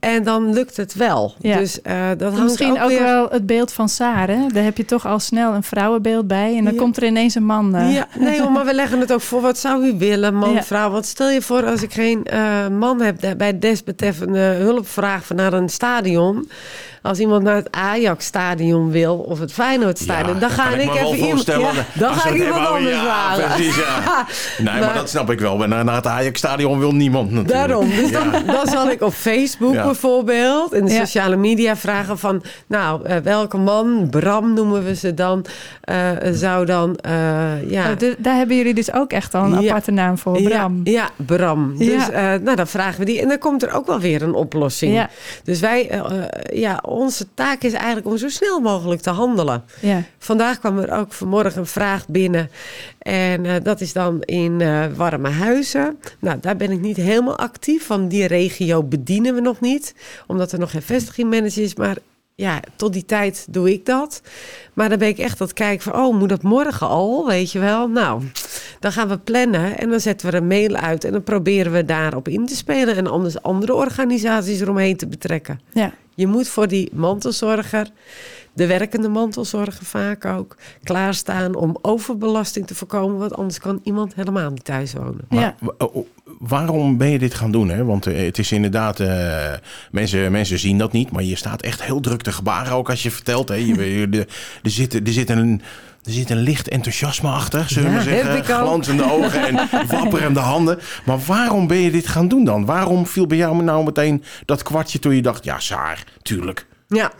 En 0.00 0.24
dan 0.24 0.52
lukt 0.52 0.76
het 0.76 0.94
wel. 0.94 1.34
Ja. 1.38 1.58
Dus 1.58 1.78
uh, 1.86 2.08
dat 2.08 2.32
hangt 2.32 2.42
Misschien 2.42 2.76
ook, 2.76 2.82
ook 2.82 2.88
weer... 2.88 3.02
wel 3.02 3.28
het 3.30 3.46
beeld 3.46 3.72
van 3.72 3.88
Sare. 3.88 4.46
Daar 4.52 4.64
heb 4.64 4.76
je 4.76 4.84
toch 4.84 5.06
al 5.06 5.18
snel 5.18 5.54
een 5.54 5.62
vrouwenbeeld 5.62 6.26
bij. 6.26 6.56
En 6.56 6.64
dan 6.64 6.72
ja. 6.72 6.80
komt 6.80 6.96
er 6.96 7.04
ineens 7.04 7.34
een 7.34 7.44
man. 7.44 7.76
Uh. 7.76 7.94
Ja, 7.94 8.08
nee, 8.18 8.48
maar 8.48 8.64
we 8.64 8.74
leggen 8.74 9.00
het 9.00 9.12
ook 9.12 9.20
voor. 9.20 9.40
Wat 9.40 9.58
zou 9.58 9.86
u 9.86 9.98
willen, 9.98 10.34
man, 10.34 10.52
ja. 10.52 10.62
vrouw? 10.62 10.90
Want 10.90 11.06
stel 11.06 11.30
je 11.30 11.42
voor 11.42 11.64
als 11.64 11.82
ik 11.82 11.92
geen 11.92 12.26
uh, 12.32 12.68
man 12.68 13.00
heb 13.00 13.34
bij 13.36 13.58
desbetreffende 13.58 14.38
hulpvraag 14.40 15.26
van 15.26 15.36
naar 15.36 15.52
een 15.52 15.68
stadion 15.68 16.48
als 17.02 17.18
iemand 17.18 17.42
naar 17.42 17.54
het 17.54 17.68
Ajax-stadion 17.70 18.90
wil 18.90 19.16
of 19.16 19.38
het 19.38 19.52
Feyenoord-stadion, 19.52 20.34
ja, 20.34 20.40
dan 20.40 20.50
ga 20.50 20.68
ik, 20.68 20.82
ik 20.82 20.94
even 20.94 21.16
iemand. 21.16 21.46
Ja, 21.46 21.70
dan 21.92 22.14
ga 22.14 22.28
ik 22.28 22.42
iemand 22.42 22.66
anders 22.66 22.94
ja, 22.94 23.02
vragen. 23.02 23.54
Precies, 23.54 23.76
ja. 23.76 23.86
Nee, 24.58 24.64
maar, 24.64 24.80
maar, 24.80 24.94
dat 24.94 25.08
snap 25.08 25.30
ik 25.30 25.40
wel. 25.40 25.56
Naar, 25.56 25.84
naar 25.84 25.94
het 25.94 26.06
Ajax-stadion 26.06 26.78
wil 26.78 26.94
niemand 26.94 27.30
natuurlijk. 27.30 27.68
Daarom. 27.68 27.90
Dus 27.90 28.12
dan, 28.12 28.32
dan 28.46 28.66
zal 28.66 28.90
ik 28.90 29.02
op 29.02 29.12
Facebook 29.12 29.72
bijvoorbeeld 29.72 30.74
in 30.74 30.84
de 30.84 30.90
sociale 30.90 31.36
media 31.36 31.76
vragen 31.76 32.18
van, 32.18 32.42
nou, 32.66 33.08
uh, 33.08 33.16
welke 33.16 33.56
man, 33.56 34.06
Bram 34.10 34.54
noemen 34.54 34.84
we 34.84 34.94
ze 34.94 35.14
dan, 35.14 35.44
uh, 35.90 36.10
zou 36.32 36.66
dan, 36.66 36.98
uh, 37.06 37.70
ja. 37.70 37.90
Oh, 37.90 37.98
de, 37.98 38.16
daar 38.18 38.36
hebben 38.36 38.56
jullie 38.56 38.74
dus 38.74 38.92
ook 38.92 39.12
echt 39.12 39.34
al 39.34 39.44
een 39.44 39.68
aparte 39.68 39.90
naam 39.90 40.18
voor, 40.18 40.42
Bram. 40.42 40.80
Ja, 40.84 41.08
Bram. 41.16 41.78
Dus 41.78 42.08
nou, 42.42 42.54
dan 42.54 42.66
vragen 42.66 42.98
we 42.98 43.04
die 43.04 43.20
en 43.20 43.28
dan 43.28 43.38
komt 43.38 43.62
er 43.62 43.74
ook 43.74 43.86
wel 43.86 44.00
weer 44.00 44.22
een 44.22 44.34
oplossing. 44.34 45.06
Dus 45.44 45.60
wij, 45.60 46.02
ja, 46.52 46.80
onze 46.98 47.26
taak 47.34 47.62
is 47.62 47.72
eigenlijk 47.72 48.06
om 48.06 48.16
zo 48.16 48.28
snel 48.28 48.60
mogelijk 48.60 49.00
te 49.00 49.10
handelen. 49.10 49.64
Ja. 49.80 50.02
Vandaag 50.18 50.58
kwam 50.58 50.78
er 50.78 50.92
ook 50.92 51.12
vanmorgen 51.12 51.60
een 51.60 51.66
vraag 51.66 52.08
binnen. 52.08 52.50
En 52.98 53.44
uh, 53.44 53.54
dat 53.62 53.80
is 53.80 53.92
dan 53.92 54.22
in 54.22 54.60
uh, 54.60 54.86
Warme 54.96 55.28
Huizen. 55.28 55.98
Nou, 56.18 56.38
daar 56.40 56.56
ben 56.56 56.70
ik 56.70 56.80
niet 56.80 56.96
helemaal 56.96 57.38
actief. 57.38 57.86
Van 57.86 58.08
die 58.08 58.26
regio 58.26 58.82
bedienen 58.82 59.34
we 59.34 59.40
nog 59.40 59.60
niet. 59.60 59.94
Omdat 60.26 60.52
er 60.52 60.58
nog 60.58 60.70
geen 60.70 60.82
vestigingmanager 60.82 61.62
is. 61.62 61.74
Maar 61.74 61.96
ja, 62.34 62.60
tot 62.76 62.92
die 62.92 63.04
tijd 63.04 63.46
doe 63.50 63.72
ik 63.72 63.86
dat. 63.86 64.22
Maar 64.74 64.88
dan 64.88 64.98
ben 64.98 65.08
ik 65.08 65.18
echt 65.18 65.38
het 65.38 65.52
kijken 65.52 65.92
van... 65.92 66.02
oh, 66.04 66.18
moet 66.18 66.28
dat 66.28 66.42
morgen 66.42 66.88
al, 66.88 67.26
weet 67.26 67.52
je 67.52 67.58
wel? 67.58 67.88
Nou, 67.88 68.22
dan 68.80 68.92
gaan 68.92 69.08
we 69.08 69.18
plannen 69.18 69.78
en 69.78 69.90
dan 69.90 70.00
zetten 70.00 70.30
we 70.30 70.36
een 70.36 70.46
mail 70.46 70.74
uit... 70.74 71.04
en 71.04 71.12
dan 71.12 71.22
proberen 71.22 71.72
we 71.72 71.84
daarop 71.84 72.28
in 72.28 72.46
te 72.46 72.56
spelen... 72.56 72.96
en 72.96 73.06
anders 73.06 73.42
andere 73.42 73.74
organisaties 73.74 74.60
eromheen 74.60 74.96
te 74.96 75.06
betrekken. 75.06 75.60
Ja. 75.72 75.92
Je 76.18 76.26
moet 76.26 76.48
voor 76.48 76.68
die 76.68 76.90
mantelzorger, 76.92 77.90
de 78.52 78.66
werkende 78.66 79.08
mantelzorger 79.08 79.84
vaak 79.84 80.24
ook, 80.24 80.56
klaarstaan 80.82 81.54
om 81.54 81.78
overbelasting 81.82 82.66
te 82.66 82.74
voorkomen. 82.74 83.18
Want 83.18 83.34
anders 83.36 83.58
kan 83.58 83.80
iemand 83.82 84.14
helemaal 84.14 84.50
niet 84.50 84.64
thuis 84.64 84.92
wonen. 84.92 85.24
Maar, 85.28 85.54
waarom 86.38 86.96
ben 86.96 87.08
je 87.08 87.18
dit 87.18 87.34
gaan 87.34 87.50
doen? 87.50 87.68
Hè? 87.68 87.84
Want 87.84 88.06
uh, 88.06 88.24
het 88.24 88.38
is 88.38 88.52
inderdaad, 88.52 89.00
uh, 89.00 89.52
mensen, 89.90 90.32
mensen 90.32 90.58
zien 90.58 90.78
dat 90.78 90.92
niet, 90.92 91.10
maar 91.10 91.22
je 91.22 91.36
staat 91.36 91.62
echt 91.62 91.82
heel 91.82 92.00
druk 92.00 92.22
te 92.22 92.32
gebaren 92.32 92.72
ook 92.72 92.90
als 92.90 93.02
je 93.02 93.10
vertelt. 93.10 93.48
Hè? 93.48 93.54
Je, 93.54 94.08
er, 94.62 94.70
zit, 94.70 94.94
er 94.94 95.12
zit 95.12 95.30
een 95.30 95.62
er 96.08 96.14
zit 96.14 96.30
een 96.30 96.36
licht 96.42 96.68
enthousiasme 96.68 97.28
achter, 97.28 97.64
zullen 97.68 97.90
we 97.90 97.96
Ja, 97.96 98.02
zeggen. 98.02 98.44
Glanzende 98.44 99.12
ogen 99.12 99.46
en 99.46 99.68
wapperende 99.96 100.40
handen. 100.40 100.78
Maar 101.04 101.18
waarom 101.26 101.66
ben 101.66 101.76
je 101.76 101.90
dit 101.90 102.06
gaan 102.08 102.28
doen 102.28 102.44
dan? 102.44 102.64
Waarom 102.64 103.06
viel 103.06 103.26
bij 103.26 103.36
jou 103.36 103.62
nou 103.62 103.84
meteen 103.84 104.22
dat 104.44 104.62
kwartje 104.62 104.98
toen 104.98 105.14
je 105.14 105.22
dacht, 105.22 105.44
ja, 105.44 105.58
Saar, 105.58 106.04
tuurlijk. 106.22 106.66
Ja, 106.88 107.12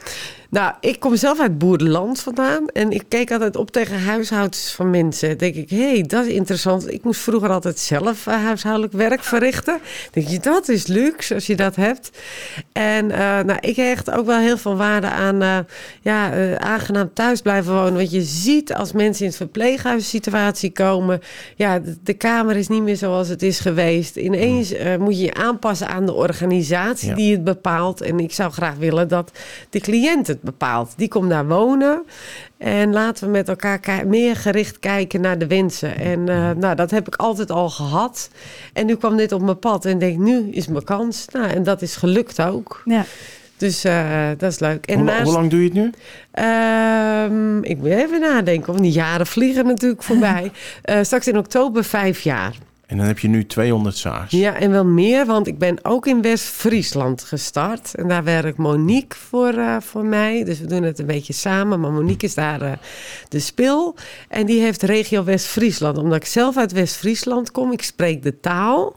nou, 0.51 0.75
ik 0.81 1.01
kom 1.01 1.17
zelf 1.17 1.41
uit 1.41 1.59
boerenland 1.59 2.21
vandaan. 2.21 2.69
En 2.69 2.91
ik 2.91 3.05
keek 3.09 3.31
altijd 3.33 3.57
op 3.57 3.71
tegen 3.71 4.01
huishoudens 4.03 4.73
van 4.73 4.91
mensen. 4.91 5.39
denk 5.39 5.55
ik, 5.55 5.71
hé, 5.71 5.91
hey, 5.91 6.03
dat 6.03 6.27
is 6.27 6.33
interessant. 6.33 6.93
Ik 6.93 7.05
moest 7.05 7.21
vroeger 7.21 7.51
altijd 7.51 7.79
zelf 7.79 8.27
eh, 8.27 8.35
huishoudelijk 8.45 8.93
werk 8.93 9.23
verrichten. 9.25 9.79
denk 10.13 10.29
je, 10.29 10.41
dat 10.41 10.69
is 10.69 10.87
luxe 10.87 11.35
als 11.35 11.47
je 11.47 11.57
dat 11.57 11.77
hebt. 11.77 12.11
En 12.73 13.11
eh, 13.11 13.19
nou, 13.19 13.59
ik 13.61 13.77
hecht 13.77 14.11
ook 14.11 14.27
wel 14.27 14.39
heel 14.39 14.59
veel 14.59 14.77
waarde 14.77 15.07
aan 15.07 15.43
eh, 15.43 15.59
ja, 16.03 16.57
aangenaam 16.59 17.11
thuis 17.13 17.41
blijven 17.41 17.75
wonen. 17.75 17.95
Want 17.95 18.11
je 18.11 18.23
ziet 18.23 18.75
als 18.75 18.93
mensen 18.93 19.23
in 19.23 19.29
het 19.29 19.37
verpleeghuissituatie 19.37 20.73
komen... 20.73 21.21
ja, 21.57 21.79
de, 21.79 21.97
de 22.03 22.15
kamer 22.15 22.57
is 22.57 22.69
niet 22.69 22.83
meer 22.83 22.97
zoals 22.97 23.29
het 23.29 23.43
is 23.43 23.61
geweest. 23.61 24.17
Ineens 24.17 24.73
eh, 24.73 24.97
moet 24.97 25.19
je 25.19 25.25
je 25.25 25.35
aanpassen 25.35 25.89
aan 25.89 26.07
de 26.07 26.13
organisatie 26.13 27.09
Ja. 27.09 27.15
die 27.15 27.33
het 27.33 27.45
bepaalt. 27.45 28.01
En 28.01 28.21
ik 28.21 28.33
zou 28.33 28.53
graag 28.53 28.75
willen 28.77 29.09
dat 29.09 29.33
de 29.71 29.81
cliënt 29.81 30.38
het 30.43 30.51
bepaalt. 30.51 30.93
Die 30.97 31.09
komt 31.09 31.31
daar 31.31 31.47
wonen. 31.47 32.03
En 32.59 32.93
laten 32.93 33.25
we 33.25 33.31
met 33.31 33.49
elkaar 33.49 34.07
meer 34.07 34.37
gericht 34.37 34.79
kijken 34.79 35.21
naar 35.21 35.39
de 35.39 35.47
wensen. 35.47 35.97
En 35.99 36.29
eh, 36.29 36.51
nou, 36.51 36.75
dat 36.75 36.91
heb 36.91 37.07
ik 37.07 37.17
altijd 37.17 37.51
al 37.51 37.71
gehad. 37.71 38.31
En 38.73 38.87
nu 38.87 38.97
kwam 38.97 39.17
dit 39.17 39.33
op 39.33 39.43
mijn 39.43 39.59
pad 39.59 39.85
en 39.85 39.99
denk, 39.99 40.19
nu 40.19 40.51
is 40.51 40.67
mijn 40.67 40.85
kans. 40.85 41.25
Nou, 41.33 41.47
en 41.47 41.63
dat 41.63 41.83
is 41.83 41.97
gelukt 41.97 42.43
ook. 42.43 42.83
Ja. 42.85 43.05
Dus 43.57 43.85
eh, 43.85 44.29
dat 44.39 44.53
is 44.53 44.59
leuk. 44.59 44.87
En 44.87 44.95
Hoe, 44.97 45.05
naast- 45.05 45.23
hoe 45.23 45.33
lang 45.33 45.51
doe 45.51 45.59
je 45.59 45.65
het 45.65 45.75
nu? 45.75 45.91
Ehm, 46.33 47.63
ik 47.63 47.77
moet 47.79 47.87
even 47.87 48.21
nadenken, 48.21 48.67
want 48.73 48.83
die 48.85 48.93
jaren 48.93 49.27
vliegen 49.27 49.67
natuurlijk 49.67 50.03
voorbij. 50.03 50.51
Eh, 50.83 50.99
straks 51.03 51.29
in 51.29 51.39
oktober 51.39 51.85
vijf 51.85 52.21
jaar. 52.21 52.55
En 52.89 52.97
dan 52.97 53.07
heb 53.07 53.19
je 53.19 53.29
nu 53.29 53.47
200 53.47 53.97
Saars. 53.97 54.31
Ja, 54.31 54.55
en 54.55 54.71
wel 54.71 54.85
meer, 54.85 55.27
want 55.27 55.47
ik 55.47 55.59
ben 55.59 55.79
ook 55.83 56.07
in 56.07 56.23
West-Friesland 56.23 57.23
gestart. 57.23 57.95
En 57.95 58.09
daar 58.09 58.25
werkt 58.25 58.59
Monique 58.59 59.19
voor, 59.19 59.53
eh, 59.53 59.77
voor 59.81 60.05
mij. 60.05 60.45
Dus 60.45 60.61
we 60.61 60.67
doen 60.67 60.83
het 60.83 60.99
een 60.99 61.07
beetje 61.07 61.33
samen. 61.33 61.81
Maar 61.81 61.91
Monique 61.91 62.27
is 62.27 62.35
daar 62.35 62.63
eh, 62.63 62.73
de 63.29 63.41
spil. 63.41 63.97
En 64.29 64.47
die 64.47 64.61
heeft 64.61 64.83
regio 64.83 65.25
West-Friesland. 65.25 65.99
Omdat 65.99 66.17
ik 66.17 66.25
zelf 66.25 66.57
uit 66.57 66.73
West-Friesland 66.73 67.51
kom. 67.51 67.73
Ik 67.73 67.83
spreek 67.83 68.23
de 68.23 68.41
taal. 68.41 68.97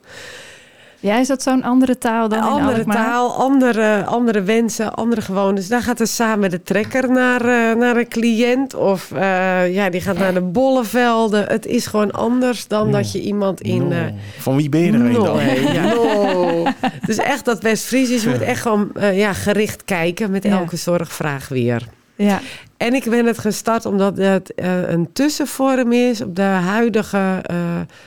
Ja, 1.01 1.17
is 1.19 1.27
dat 1.27 1.41
zo'n 1.43 1.63
andere 1.63 1.97
taal 1.97 2.29
dan 2.29 2.37
in 2.37 2.43
andere 2.45 2.77
Alkmaar? 2.77 2.95
taal, 2.95 3.35
andere, 3.35 4.03
andere 4.05 4.41
wensen, 4.43 4.93
andere 4.93 5.21
gewoontes. 5.21 5.67
Daar 5.67 5.81
gaat 5.81 5.99
er 5.99 6.07
samen 6.07 6.49
de 6.49 6.63
trekker 6.63 7.11
naar, 7.11 7.41
eh, 7.41 7.75
naar 7.77 7.95
een 7.97 8.07
cliënt. 8.07 8.73
Of 8.73 9.11
eh, 9.11 9.73
ja, 9.73 9.89
die 9.89 10.01
gaat 10.01 10.17
naar 10.17 10.33
de 10.33 10.41
bollevelden. 10.41 11.45
Het 11.47 11.65
is 11.65 11.85
gewoon 11.85 12.11
anders 12.11 12.67
dan 12.67 12.91
dat 12.91 13.11
je 13.11 13.21
iemand 13.21 13.61
in... 13.61 13.87
No. 13.87 13.91
eh, 13.95 14.05
Van 14.39 14.55
wie 14.55 14.69
ben 14.69 14.81
je 14.81 14.91
er 14.91 14.97
No, 14.99 15.23
dan? 15.23 15.39
hè, 15.39 15.51
ja. 15.73 15.93
No. 15.93 16.63
Dus 17.05 17.17
echt 17.17 17.45
dat 17.45 17.61
West-Fries 17.61 18.09
is. 18.09 18.23
Je 18.23 18.29
moet 18.29 18.41
echt 18.41 18.61
gewoon 18.61 18.89
eh, 18.93 19.17
ja, 19.17 19.33
gericht 19.33 19.83
kijken 19.85 20.31
met 20.31 20.43
Ja. 20.43 20.49
elke 20.59 20.75
zorgvraag 20.75 21.47
weer. 21.47 21.87
Ja, 22.15 22.39
En 22.77 22.93
ik 22.93 23.03
ben 23.09 23.25
het 23.25 23.37
gestart 23.37 23.85
omdat 23.85 24.17
het 24.17 24.53
eh, 24.53 24.89
een 24.89 25.09
tussenvorm 25.13 25.91
is 25.91 26.21
op 26.21 26.35
de 26.35 26.41
huidige 26.41 27.39
eh, 27.41 27.55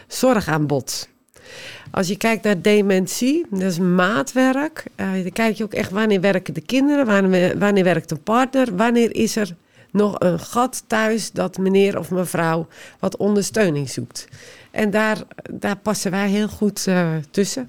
zorgaanbod. 0.08 1.08
Als 1.94 2.08
je 2.08 2.16
kijkt 2.16 2.44
naar 2.44 2.62
dementie, 2.62 3.46
dat 3.50 3.62
is 3.62 3.78
maatwerk. 3.78 4.84
Eh, 4.94 5.12
dan 5.12 5.32
kijk 5.32 5.56
je 5.56 5.64
ook 5.64 5.74
echt 5.74 5.90
wanneer 5.90 6.20
werken 6.20 6.54
de 6.54 6.60
kinderen, 6.60 7.06
wanneer, 7.06 7.58
wanneer 7.58 7.84
werkt 7.84 8.10
een 8.10 8.22
partner, 8.22 8.76
wanneer 8.76 9.14
is 9.14 9.36
er 9.36 9.54
nog 9.90 10.14
een 10.18 10.38
gat 10.38 10.84
thuis 10.86 11.30
dat 11.30 11.58
meneer 11.58 11.98
of 11.98 12.10
mevrouw 12.10 12.66
wat 12.98 13.16
ondersteuning 13.16 13.90
zoekt. 13.90 14.28
En 14.70 14.90
daar, 14.90 15.18
daar 15.50 15.76
passen 15.76 16.10
wij 16.10 16.28
heel 16.28 16.48
goed 16.48 16.86
eh, 16.86 17.12
tussen. 17.30 17.68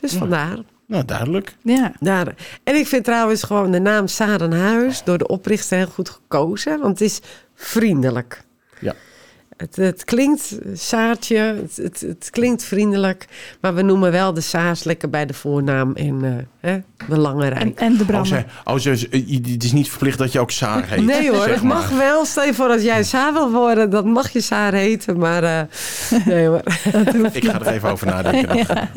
Dus 0.00 0.12
Ja. 0.12 0.18
vandaar. 0.18 0.58
Nou, 0.86 1.04
duidelijk. 1.04 1.56
ja. 1.62 1.92
Daar. 2.00 2.34
En 2.64 2.74
ik 2.74 2.86
vind 2.86 3.04
trouwens 3.04 3.42
gewoon 3.42 3.70
de 3.70 3.80
naam 3.80 4.06
Sarenhuis 4.06 5.04
door 5.04 5.18
de 5.18 5.26
oprichter 5.26 5.76
heel 5.76 5.86
goed 5.86 6.08
gekozen. 6.08 6.80
Want 6.80 6.98
het 6.98 7.08
is 7.08 7.20
vriendelijk. 7.54 8.42
Ja. 8.80 8.94
Het, 9.56 9.76
het 9.76 10.04
klinkt 10.04 10.58
Saartje, 10.74 11.36
het, 11.36 11.76
het, 11.76 12.00
het 12.00 12.28
klinkt 12.30 12.64
vriendelijk. 12.64 13.26
Maar 13.60 13.74
we 13.74 13.82
noemen 13.82 14.12
wel 14.12 14.34
de 14.34 14.40
Saars 14.40 14.84
lekker 14.84 15.10
bij 15.10 15.26
de 15.26 15.34
voornaam 15.34 15.94
en 15.94 16.24
eh, 16.24 16.70
hè, 16.70 16.78
belangrijk. 17.08 17.54
En, 17.54 17.76
en 17.76 17.96
de 17.96 18.04
Oh, 18.14 18.74
oh, 18.74 18.76
ze, 18.76 19.08
eh, 19.10 19.52
het 19.52 19.64
is 19.64 19.72
niet 19.72 19.88
verplicht 19.88 20.18
dat 20.18 20.32
je 20.32 20.40
ook 20.40 20.50
Saar 20.50 20.88
heet. 20.88 21.04
Nee 21.04 21.30
hoor, 21.30 21.46
het 21.46 21.62
mag 21.62 21.90
wel. 21.90 22.24
Stel 22.24 22.44
je 22.44 22.54
voor 22.54 22.68
als 22.68 22.82
jij 22.82 23.02
Saar 23.02 23.32
wil 23.32 23.50
worden, 23.50 23.90
dan 23.90 24.08
mag 24.08 24.30
je 24.30 24.40
Saar 24.40 24.72
heten. 24.72 25.18
Maar 25.18 25.42
eh, 25.42 25.60
nee 26.26 26.46
hoor. 26.46 26.62
Ik 27.32 27.44
ga 27.44 27.60
er 27.60 27.66
even 27.66 27.90
over 27.90 28.06
nadenken. 28.06 28.66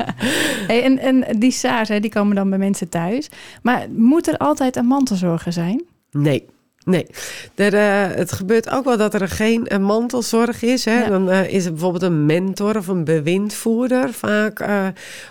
Hey, 0.66 0.82
en, 0.82 0.98
en 0.98 1.38
die 1.38 1.50
SARS, 1.50 1.88
hè, 1.88 2.00
die 2.00 2.10
komen 2.10 2.36
dan 2.36 2.50
bij 2.50 2.58
mensen 2.58 2.88
thuis. 2.88 3.28
Maar 3.62 3.86
moet 3.90 4.28
er 4.28 4.36
altijd 4.36 4.76
een 4.76 4.86
mantelzorger 4.86 5.52
zijn? 5.52 5.84
Nee. 6.10 6.44
Nee, 6.88 7.06
er, 7.54 7.74
eh, 7.74 8.16
het 8.16 8.32
gebeurt 8.32 8.70
ook 8.70 8.84
wel 8.84 8.96
dat 8.96 9.14
er 9.14 9.28
geen 9.28 9.66
eh, 9.66 9.78
mantelzorg 9.78 10.62
is. 10.62 10.84
Hè? 10.84 10.98
Ja. 10.98 11.08
Dan 11.08 11.30
eh, 11.30 11.52
is 11.52 11.64
er 11.64 11.70
bijvoorbeeld 11.70 12.02
een 12.02 12.26
mentor 12.26 12.76
of 12.76 12.86
een 12.86 13.04
bewindvoerder, 13.04 14.12
vaak 14.12 14.64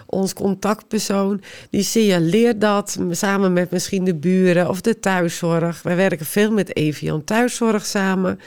ons 0.06 0.34
contactpersoon. 0.34 1.42
Die 1.70 1.84
signaleert 1.84 2.62
dat 2.62 2.98
samen 3.12 3.54
met 3.54 3.72
misschien 3.72 4.04
de 4.04 4.16
buren 4.16 4.70
of 4.70 4.82
de 4.82 5.00
thuiszorg. 5.00 5.82
Wij 5.82 5.96
werken 5.96 6.26
veel 6.26 6.52
met 6.52 6.76
Evian 6.76 7.24
Thuiszorg 7.24 7.86
samen. 7.86 8.40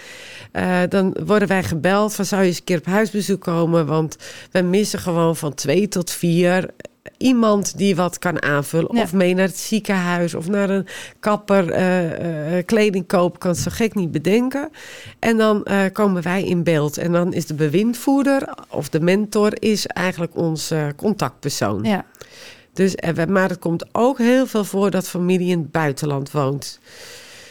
Dan 0.88 1.16
worden 1.26 1.48
wij 1.48 1.62
gebeld 1.62 2.14
van 2.14 2.24
zou 2.24 2.42
je 2.42 2.48
eens 2.48 2.58
een 2.58 2.64
keer 2.64 2.78
op 2.78 2.86
huisbezoek 2.86 3.40
komen? 3.40 3.86
Want 3.86 4.16
we 4.50 4.60
missen 4.60 4.98
gewoon 4.98 5.36
van 5.36 5.54
twee 5.54 5.88
tot 5.88 6.10
vier 6.10 6.70
iemand 7.16 7.78
die 7.78 7.96
wat 7.96 8.18
kan 8.18 8.42
aanvullen. 8.42 8.96
Ja. 8.96 9.02
Of 9.02 9.12
mee 9.12 9.34
naar 9.34 9.46
het 9.46 9.58
ziekenhuis 9.58 10.34
of 10.34 10.48
naar 10.48 10.70
een 10.70 10.86
kapper 11.20 11.70
eh, 11.70 12.58
eh, 12.58 12.66
kleding 12.66 13.06
kopen. 13.06 13.38
Kan 13.38 13.50
het 13.50 13.60
zo 13.60 13.70
gek 13.72 13.94
niet 13.94 14.10
bedenken. 14.10 14.70
En 15.18 15.36
dan 15.36 15.64
eh, 15.64 15.78
komen 15.92 16.22
wij 16.22 16.44
in 16.44 16.62
beeld. 16.62 16.98
En 16.98 17.12
dan 17.12 17.32
is 17.32 17.46
de 17.46 17.54
bewindvoerder 17.54 18.48
of 18.68 18.88
de 18.88 19.00
mentor 19.00 19.62
is 19.62 19.86
eigenlijk 19.86 20.36
onze 20.36 20.92
contactpersoon. 20.96 21.82
Ja. 21.84 22.04
Dus, 22.72 22.94
eh, 22.94 23.26
maar 23.26 23.48
het 23.48 23.58
komt 23.58 23.84
ook 23.92 24.18
heel 24.18 24.46
veel 24.46 24.64
voor 24.64 24.90
dat 24.90 25.08
familie 25.08 25.50
in 25.50 25.58
het 25.58 25.70
buitenland 25.70 26.30
woont. 26.30 26.80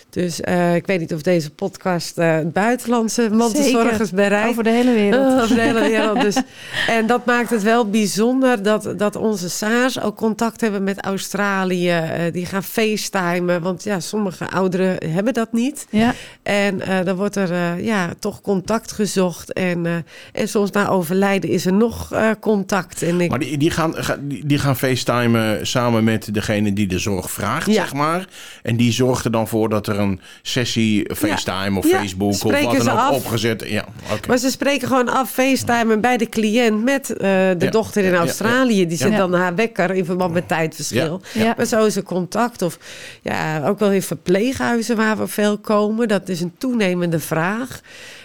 Dus 0.09 0.41
eh, 0.41 0.75
ik 0.75 0.87
weet 0.87 0.99
niet 0.99 1.13
of 1.13 1.21
deze 1.21 1.49
podcast 1.51 2.17
eh, 2.17 2.37
buitenlandse 2.45 3.29
mantelzorgers 3.31 4.11
bereikt. 4.11 4.49
Over 4.49 4.63
de 4.63 4.69
hele 4.69 4.91
wereld. 4.93 5.33
Oh, 5.33 5.43
over 5.43 5.55
de 5.55 5.61
hele 5.61 5.79
wereld. 5.79 6.21
Dus, 6.21 6.35
en 6.87 7.07
dat 7.07 7.25
maakt 7.25 7.49
het 7.49 7.63
wel 7.63 7.89
bijzonder 7.89 8.63
dat, 8.63 8.93
dat 8.97 9.15
onze 9.15 9.49
SARS 9.49 10.01
ook 10.01 10.15
contact 10.15 10.61
hebben 10.61 10.83
met 10.83 11.01
Australië. 11.05 11.89
Eh, 11.89 12.33
die 12.33 12.45
gaan 12.45 12.63
facetimen, 12.63 13.61
want 13.61 13.83
ja, 13.83 13.99
sommige 13.99 14.49
ouderen 14.49 15.09
hebben 15.11 15.33
dat 15.33 15.53
niet. 15.53 15.87
Ja, 15.89 16.13
En 16.43 16.81
eh, 16.81 16.97
dan 17.05 17.15
wordt 17.15 17.35
er 17.35 17.51
eh, 17.51 17.85
ja, 17.85 18.09
toch 18.19 18.41
contact 18.41 18.91
gezocht. 18.91 19.53
En, 19.53 19.85
eh, 19.85 19.93
en 20.33 20.47
soms 20.47 20.71
na 20.71 20.87
overlijden 20.89 21.49
is 21.49 21.65
er 21.65 21.73
nog 21.73 22.11
eh, 22.13 22.29
contact. 22.39 23.01
En 23.01 23.21
ik, 23.21 23.29
Maar 23.29 23.39
die, 23.39 23.57
die, 23.57 23.71
gaan, 23.71 23.93
ga- 23.95 24.17
die, 24.21 24.45
die 24.45 24.59
gaan 24.59 24.75
facetimen 24.77 25.67
samen 25.67 26.03
met 26.03 26.33
degene 26.33 26.73
die 26.73 26.87
de 26.87 26.99
zorg 26.99 27.31
vraagt, 27.31 27.65
Ja. 27.67 27.73
zeg 27.73 27.93
maar. 27.93 28.27
En 28.63 28.77
die 28.77 28.91
zorgt 28.91 29.25
er 29.25 29.31
dan 29.31 29.47
voor 29.47 29.69
dat 29.69 29.87
er 29.87 29.98
een 29.99 30.19
sessie 30.41 31.15
FaceTime 31.15 31.77
of 31.77 31.85
Facebook 31.85 32.29
of 32.29 32.41
wat 32.41 32.51
dan 32.51 32.89
ook 32.89 32.97
af. 32.97 33.15
opgezet. 33.15 33.63
Ja. 33.67 33.85
Maar 34.27 34.37
ze 34.37 34.49
spreken 34.49 34.87
gewoon 34.87 35.09
af 35.09 35.31
FaceTime 35.31 35.97
bij 35.97 36.17
de 36.17 36.29
cliënt 36.29 36.83
met 36.83 37.09
eh, 37.09 37.17
de 37.57 37.67
dochter 37.69 38.03
in 38.03 38.15
Australië. 38.15 38.87
Die 38.87 38.97
zet 38.97 39.11
Ja. 39.11 39.17
dan 39.17 39.33
haar 39.33 39.55
wekker 39.55 39.91
in 39.91 40.05
verband 40.05 40.33
met 40.33 40.47
tijdverschil. 40.47 41.21
Maar 41.57 41.65
zo 41.65 41.85
is 41.85 41.95
er 41.95 42.03
contact. 42.03 42.61
Of 42.61 42.77
ja, 43.21 43.67
ook 43.67 43.79
wel 43.79 43.91
in 43.91 44.01
verpleeghuizen 44.01 44.95
waar 44.95 45.17
we 45.17 45.27
veel 45.27 45.57
komen. 45.57 46.07
Dat 46.07 46.29
is 46.29 46.41
een 46.41 46.53
toenemende 46.57 47.19
vraag. 47.19 47.81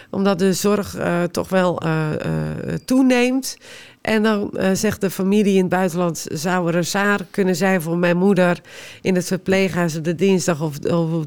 Omdat 0.09 0.39
de 0.39 0.53
zorg 0.53 0.95
eh, 0.95 1.23
toch 1.23 1.49
wel 1.49 1.79
eh, 1.81 2.13
eh, 2.13 2.73
toeneemt. 2.85 3.57
En 4.05 4.23
dan 4.23 4.51
eh, 4.51 4.69
zegt 4.73 5.01
de 5.01 5.09
familie 5.09 5.53
in 5.53 5.59
het 5.59 5.69
buitenland... 5.69 6.25
zou 6.31 6.67
er 6.67 6.75
een 6.75 6.85
zaar 6.85 7.19
kunnen 7.31 7.55
zijn 7.55 7.81
voor 7.81 7.97
mijn 7.97 8.17
moeder... 8.17 8.61
in 9.01 9.15
het 9.15 9.25
verpleeghuis 9.25 9.97
op 9.97 10.03
de 10.03 10.15
dinsdag 10.15 10.61
of, 10.61 10.77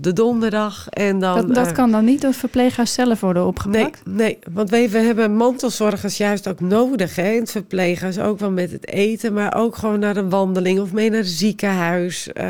de 0.00 0.12
donderdag. 0.12 0.88
En 0.88 1.18
dan, 1.18 1.36
dat, 1.36 1.54
dat 1.54 1.66
eh, 1.66 1.72
kan 1.72 1.90
dan 1.90 2.04
niet 2.04 2.20
door 2.20 2.30
het 2.30 2.38
verpleeghuis 2.38 2.92
zelf 2.92 3.20
worden 3.20 3.42
Nee, 3.42 3.50
opgepakt? 3.50 4.02
nee, 4.04 4.38
want 4.52 4.70
we, 4.70 4.88
we 4.88 4.98
hebben 4.98 5.36
mantelzorgers 5.36 6.16
juist 6.16 6.48
ook 6.48 6.60
nodig 6.60 7.16
hè, 7.16 7.30
in 7.30 7.40
het 7.40 7.50
verpleeghuis. 7.50 8.18
Ook 8.18 8.38
wel 8.38 8.50
met 8.50 8.72
het 8.72 8.88
eten, 8.88 9.32
maar 9.32 9.54
ook 9.54 9.76
gewoon 9.76 9.98
naar 9.98 10.16
een 10.16 10.30
wandeling 10.30 10.80
of 10.80 10.92
mee 10.92 11.10
naar 11.10 11.18
het 11.18 11.28
ziekenhuis. 11.28 12.32
Eh, 12.32 12.46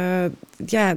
ja, 0.67 0.95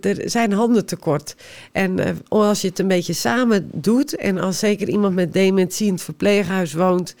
er 0.00 0.16
zijn 0.24 0.52
handen 0.52 0.86
tekort. 0.86 1.36
En 1.72 1.98
eh, 1.98 2.10
als 2.28 2.60
je 2.60 2.68
het 2.68 2.78
een 2.78 2.88
beetje 2.88 3.12
samen 3.12 3.70
doet... 3.72 4.16
en 4.16 4.38
als 4.38 4.58
zeker 4.58 4.88
iemand 4.88 5.14
met 5.14 5.32
dementie 5.32 5.86
in 5.86 5.92
het 5.92 6.02
verpleeghuis 6.02 6.72
woont... 6.72 7.14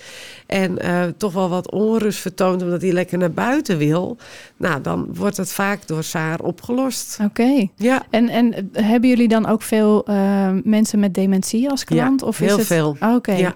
en 0.46 0.78
toch 1.16 1.32
wel 1.32 1.48
wat 1.54 1.70
onrust 1.70 2.18
vertoont 2.18 2.62
omdat 2.62 2.82
hij 2.82 2.92
lekker 2.92 3.18
naar 3.18 3.32
buiten 3.32 3.78
wil, 3.78 4.16
nou, 4.56 4.80
dan 4.80 5.06
wordt 5.14 5.36
het 5.36 5.52
vaak 5.52 5.86
door 5.86 6.02
Saar 6.02 6.40
opgelost. 6.40 7.18
Oké. 7.22 7.66
Ja, 7.76 8.02
En, 8.10 8.28
en 8.28 8.70
hebben 8.72 9.08
jullie 9.08 9.28
dan 9.28 9.46
ook 9.46 9.62
veel 9.62 10.04
eh, 10.06 10.50
mensen 10.64 10.98
met 10.98 11.14
dementie 11.14 11.70
als 11.70 11.84
klant? 11.84 12.20
Ja, 12.20 12.26
of 12.26 12.40
is 12.40 12.46
heel 12.46 12.58
het... 12.58 12.66
veel. 12.66 12.96
Ah, 12.98 13.14
Oké. 13.14 13.32
Ja. 13.32 13.54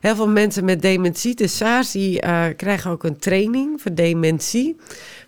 Heel 0.00 0.16
veel 0.16 0.28
mensen 0.28 0.64
met 0.64 0.82
dementie, 0.82 1.34
de 1.34 1.46
SARS, 1.46 1.90
die 1.90 2.20
eh, 2.20 2.44
krijgen 2.56 2.90
ook 2.90 3.04
een 3.04 3.18
training 3.18 3.80
voor 3.80 3.94
dementie. 3.94 4.76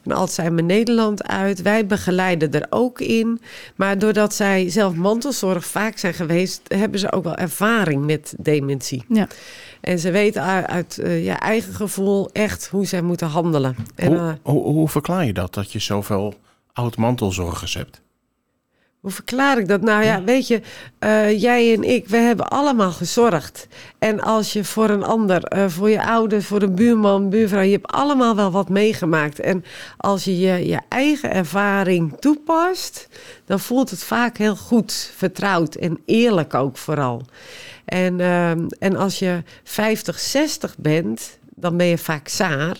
Van 0.02 0.12
Alzheimer 0.12 0.64
Nederland 0.64 1.28
uit. 1.28 1.62
Wij 1.62 1.86
begeleiden 1.86 2.52
er 2.52 2.66
ook 2.70 3.00
in. 3.00 3.40
Maar 3.76 3.98
doordat 3.98 4.34
zij 4.34 4.70
zelf 4.70 4.94
mantelzorg 4.94 5.64
vaak 5.66 5.98
zijn 5.98 6.14
geweest, 6.14 6.60
hebben 6.68 7.00
ze 7.00 7.12
ook 7.12 7.24
wel 7.24 7.36
ervaring 7.36 8.04
met 8.04 8.34
dementie. 8.38 9.04
Ja. 9.08 9.28
En 9.80 9.98
ze 9.98 10.10
weten 10.10 10.42
uit, 10.42 10.66
uit 10.66 10.98
eh, 10.98 11.24
ja, 11.24 11.40
eigen 11.40 11.74
gevoel 11.74 12.30
echt 12.32 12.66
hoe 12.66 12.86
zij 12.86 13.02
moeten 13.02 13.28
handelen. 13.28 13.76
En, 13.94 14.12
eh, 14.14 14.32
Hoe, 14.42 14.62
hoe, 14.62 14.74
hoe 14.74 14.88
verklaar 14.88 15.24
je 15.24 15.32
dat, 15.32 15.54
dat 15.54 15.72
je 15.72 15.78
zoveel 15.78 16.34
oud-mantelzorgers 16.72 17.74
hebt? 17.74 18.00
Hoe 19.08 19.16
verklaar 19.16 19.58
ik 19.58 19.68
dat? 19.68 19.80
Nou 19.80 20.04
ja, 20.04 20.22
weet 20.24 20.46
je, 20.46 20.60
eh, 20.98 21.40
jij 21.40 21.74
en 21.74 21.82
ik, 21.84 22.08
we 22.08 22.16
hebben 22.16 22.48
allemaal 22.48 22.90
gezorgd. 22.90 23.68
En 23.98 24.20
als 24.20 24.52
je 24.52 24.64
voor 24.64 24.90
een 24.90 25.02
ander, 25.02 25.44
eh, 25.44 25.68
voor 25.68 25.90
je 25.90 26.04
ouders, 26.04 26.46
voor 26.46 26.62
een 26.62 26.74
buurman, 26.74 27.30
buurvrouw, 27.30 27.60
je 27.60 27.72
hebt 27.72 27.92
allemaal 27.92 28.36
wel 28.36 28.50
wat 28.50 28.68
meegemaakt. 28.68 29.40
En 29.40 29.64
als 29.96 30.24
je 30.24 30.38
je, 30.38 30.66
je 30.66 30.80
eigen 30.88 31.32
ervaring 31.32 32.16
toepast, 32.20 33.08
dan 33.44 33.60
voelt 33.60 33.90
het 33.90 34.04
vaak 34.04 34.36
heel 34.36 34.56
goed, 34.56 35.12
vertrouwd 35.16 35.74
en 35.74 35.98
eerlijk 36.04 36.54
ook 36.54 36.76
vooral. 36.76 37.22
En, 37.84 38.20
ehm, 38.20 38.66
en 38.78 38.96
als 38.96 39.18
je 39.18 39.42
50, 39.64 40.18
60 40.18 40.74
bent, 40.78 41.38
dan 41.54 41.76
ben 41.76 41.86
je 41.86 41.98
vaak 41.98 42.28
saar. 42.28 42.76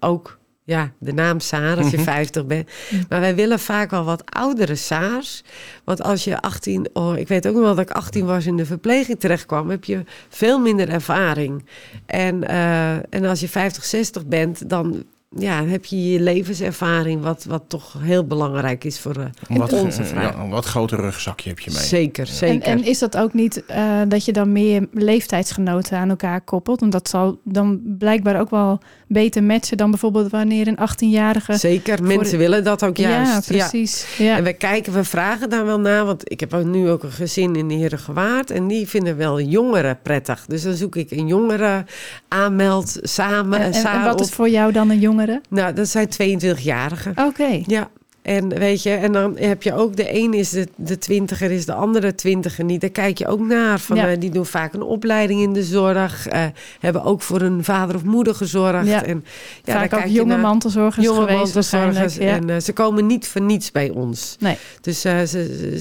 Ook 0.00 0.38
ja, 0.68 0.92
de 0.98 1.12
naam 1.12 1.40
Saar 1.40 1.76
als 1.76 1.90
je 1.90 1.96
Mhm. 1.96 2.04
50 2.06 2.46
bent. 2.46 2.68
Maar 3.08 3.20
wij 3.20 3.34
willen 3.34 3.58
vaak 3.58 3.90
wel 3.90 4.04
wat 4.04 4.22
oudere 4.30 4.74
Saars. 4.74 5.42
Want 5.84 6.02
als 6.02 6.24
je 6.24 6.40
18, 6.40 6.88
oh, 6.92 7.16
ik 7.18 7.28
weet 7.28 7.46
ook 7.46 7.54
nog 7.54 7.62
wel 7.62 7.74
dat 7.74 7.90
ik 7.90 7.96
18 7.96 8.24
was 8.26 8.46
in 8.46 8.56
de 8.56 8.66
verpleging 8.66 9.20
terechtkwam, 9.20 9.70
heb 9.70 9.84
je 9.84 10.04
veel 10.28 10.58
minder 10.58 10.88
ervaring. 10.88 11.64
En, 12.06 12.44
eh, 12.48 12.92
en 12.94 13.24
als 13.24 13.40
je 13.40 13.48
50, 13.48 13.84
60 13.84 14.26
bent, 14.26 14.68
dan 14.70 15.04
ja, 15.36 15.64
heb 15.64 15.84
je 15.84 16.12
je 16.12 16.20
levenservaring, 16.20 17.22
wat, 17.22 17.44
wat 17.44 17.62
toch 17.66 17.94
heel 17.98 18.24
belangrijk 18.26 18.84
is 18.84 18.98
voor 18.98 19.16
eh, 19.16 19.56
Wat, 19.58 19.72
onze 19.72 20.04
vraag. 20.04 20.32
ja, 20.34 20.40
een 20.40 20.50
wat 20.50 20.64
groter 20.64 21.00
rugzakje 21.00 21.48
heb 21.48 21.58
je 21.58 21.70
mee. 21.70 21.80
Zeker, 21.82 22.28
En, 22.28 22.34
zeker. 22.34 22.62
en 22.66 22.84
is 22.84 22.98
dat 22.98 23.16
ook 23.16 23.32
niet 23.34 23.64
eh, 23.66 24.00
dat 24.08 24.24
je 24.24 24.32
dan 24.32 24.52
meer 24.52 24.86
leeftijdsgenoten 24.92 25.98
aan 25.98 26.08
elkaar 26.10 26.40
koppelt? 26.40 26.80
Want 26.80 26.92
dat 26.92 27.08
zal 27.08 27.40
dan 27.44 27.80
blijkbaar 27.98 28.40
ook 28.40 28.50
wel 28.50 28.80
beter 29.06 29.42
matchen 29.42 29.76
dan 29.76 29.90
bijvoorbeeld 29.90 30.30
wanneer 30.30 30.66
een 30.68 30.78
18-jarige... 30.78 31.56
Zeker, 31.56 32.02
mensen 32.02 32.30
de- 32.30 32.36
willen 32.36 32.64
dat 32.64 32.84
ook 32.84 32.96
juist. 32.96 33.48
Ja, 33.48 33.58
precies. 33.58 34.06
Ja. 34.18 34.36
En 34.36 34.44
we 34.44 34.52
kijken, 34.52 34.92
we 34.92 35.04
vragen 35.04 35.50
daar 35.50 35.64
wel 35.64 35.80
naar. 35.80 36.04
Want 36.04 36.30
ik 36.32 36.40
heb 36.40 36.54
ook 36.54 36.64
nu 36.64 36.88
ook 36.90 37.02
een 37.02 37.12
gezin 37.12 37.56
in 37.56 37.68
de 37.68 37.74
Herengewaard. 37.74 38.50
En 38.50 38.66
die 38.66 38.88
vinden 38.88 39.16
wel 39.16 39.40
jongeren 39.40 39.98
prettig. 40.02 40.44
Dus 40.46 40.62
dan 40.62 40.74
zoek 40.74 40.96
ik 40.96 41.10
een 41.10 41.26
jongere 41.26 41.84
aanmeld 42.28 42.98
samen. 43.02 43.58
En, 43.60 43.72
en, 43.72 43.84
en 43.86 44.04
wat 44.04 44.20
is 44.20 44.30
voor 44.30 44.48
jou 44.48 44.72
dan 44.72 44.90
een 44.90 44.98
jongere? 44.98 45.16
Nou, 45.48 45.74
dat 45.74 45.88
zijn 45.88 46.08
22-jarigen. 46.08 47.12
Oké. 47.14 47.62
Ja. 47.66 47.90
En 48.28 48.48
weet 48.48 48.82
je, 48.82 48.90
en 48.90 49.12
dan 49.12 49.36
heb 49.38 49.62
je 49.62 49.74
ook 49.74 49.96
de 49.96 50.14
een 50.14 50.34
is 50.34 50.50
de, 50.50 50.68
de 50.76 50.98
twintiger, 50.98 51.50
is 51.50 51.66
de 51.66 51.72
andere 51.72 52.14
twintiger 52.14 52.64
niet. 52.64 52.80
Daar 52.80 52.90
kijk 52.90 53.18
je 53.18 53.26
ook 53.26 53.40
naar. 53.40 53.78
Van, 53.80 53.96
Ja. 53.96 54.08
eh, 54.10 54.20
die 54.20 54.30
doen 54.30 54.46
vaak 54.46 54.72
een 54.72 54.82
opleiding 54.82 55.40
in 55.40 55.52
de 55.52 55.62
zorg. 55.62 56.26
eh, 56.26 56.44
hebben 56.80 57.02
ook 57.04 57.22
voor 57.22 57.40
een 57.40 57.64
vader 57.64 57.94
of 57.96 58.04
moeder 58.04 58.34
gezorgd. 58.34 58.86
Ja. 58.86 59.04
En, 59.04 59.24
ja, 59.64 59.72
Vaak 59.72 59.94
ook 59.94 60.06
jonge 60.06 60.36
mantelzorgers 60.36 61.04
jonge 61.06 61.20
geweest 61.20 61.38
mantelzorgers. 61.38 62.14
Ja. 62.14 62.26
En 62.26 62.50
eh, 62.50 62.60
ze 62.60 62.72
komen 62.72 63.06
niet 63.06 63.26
voor 63.26 63.40
niets 63.40 63.72
bij 63.72 63.90
ons. 63.90 64.36
Nee. 64.38 64.56
Dus 64.80 65.00
ze, 65.00 65.26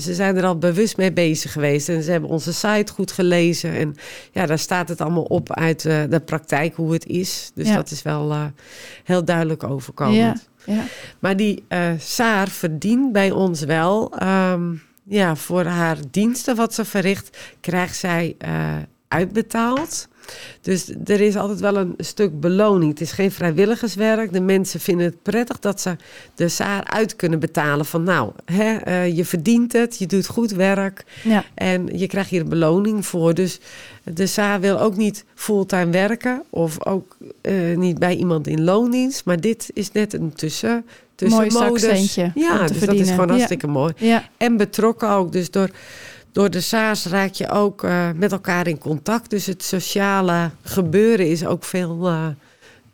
ze 0.01 0.13
zijn 0.13 0.37
er 0.37 0.45
al 0.45 0.57
bewust 0.57 0.97
mee 0.97 1.11
bezig 1.13 1.51
geweest. 1.51 1.89
En 1.89 2.03
ze 2.03 2.11
hebben 2.11 2.29
onze 2.29 2.53
site 2.53 2.91
goed 2.93 3.11
gelezen. 3.11 3.71
En 3.73 3.95
ja, 4.31 4.45
daar 4.45 4.59
staat 4.59 4.89
het 4.89 5.01
allemaal 5.01 5.23
op 5.23 5.53
uit 5.53 5.81
de 5.81 6.21
praktijk 6.25 6.75
hoe 6.75 6.93
het 6.93 7.05
is. 7.05 7.51
Dus 7.55 7.73
dat 7.73 7.91
is 7.91 8.01
wel 8.01 8.35
heel 9.03 9.25
duidelijk 9.25 9.63
overkomen. 9.63 10.41
Ja. 10.67 10.83
Maar 11.19 11.35
die 11.35 11.63
eh, 11.67 11.91
Saar 11.99 12.47
verdient 12.47 13.11
bij 13.11 13.31
ons 13.31 13.61
wel. 13.61 14.17
ehm, 14.17 14.75
ja, 15.03 15.35
voor 15.35 15.65
haar 15.65 15.97
diensten 16.11 16.55
wat 16.55 16.73
ze 16.73 16.85
verricht, 16.85 17.37
krijgt 17.61 17.95
zij 17.95 18.35
eh, 18.37 18.75
uitbetaald. 19.07 20.07
Dus 20.61 20.89
er 21.05 21.21
is 21.21 21.35
altijd 21.35 21.59
wel 21.59 21.77
een 21.77 21.93
stuk 21.97 22.39
beloning. 22.39 22.91
Het 22.91 23.01
is 23.01 23.11
geen 23.11 23.31
vrijwilligerswerk. 23.31 24.33
De 24.33 24.41
mensen 24.41 24.79
vinden 24.79 25.05
het 25.05 25.21
prettig 25.21 25.59
dat 25.59 25.81
ze 25.81 25.95
de 26.35 26.47
Saar 26.49 26.83
uit 26.83 27.15
kunnen 27.15 27.39
betalen. 27.39 27.85
Van 27.85 28.03
nou, 28.03 28.31
hè, 28.45 28.75
eh, 28.75 29.15
je 29.15 29.25
verdient 29.25 29.73
het, 29.73 29.97
je 29.97 30.05
doet 30.05 30.27
goed 30.27 30.51
werk. 30.51 31.03
ja. 31.23 31.43
En 31.53 31.97
je 31.97 32.07
krijgt 32.07 32.29
hier 32.29 32.41
een 32.41 32.49
beloning 32.49 33.05
voor. 33.05 33.33
Dus 33.33 33.59
de 34.03 34.27
SA 34.27 34.59
wil 34.59 34.79
ook 34.79 34.95
niet 34.95 35.25
fulltime 35.35 35.89
werken. 35.91 36.43
Of 36.49 36.85
ook 36.85 37.17
eh, 37.41 37.53
niet 37.75 37.99
bij 37.99 38.15
iemand 38.15 38.47
in 38.47 38.63
loondienst. 38.63 39.25
Maar 39.25 39.39
dit 39.39 39.69
is 39.73 39.91
net 39.91 40.13
een 40.13 40.33
tussen, 40.33 40.85
tussen 41.15 41.37
Mooi 41.37 41.49
om 41.69 41.77
Ja, 42.35 42.67
dus 42.67 42.79
dat 42.79 42.95
is 42.95 43.09
gewoon 43.09 43.25
Ja. 43.27 43.33
hartstikke 43.33 43.67
mooi. 43.67 43.93
ja. 43.97 44.29
En 44.37 44.57
betrokken 44.57 45.09
ook. 45.09 45.31
Dus 45.31 45.51
door, 45.51 45.69
door 46.37 46.49
de 46.49 46.61
SA's 46.61 47.05
raak 47.05 47.33
je 47.33 47.49
ook 47.49 47.83
eh, 47.83 48.09
met 48.15 48.31
elkaar 48.31 48.67
in 48.67 48.77
contact. 48.77 49.29
Dus 49.29 49.45
het 49.45 49.63
sociale 49.63 50.49
gebeuren 50.61 51.27
is 51.27 51.45
ook 51.45 51.63
veel 51.63 52.07
eh, 52.07 52.27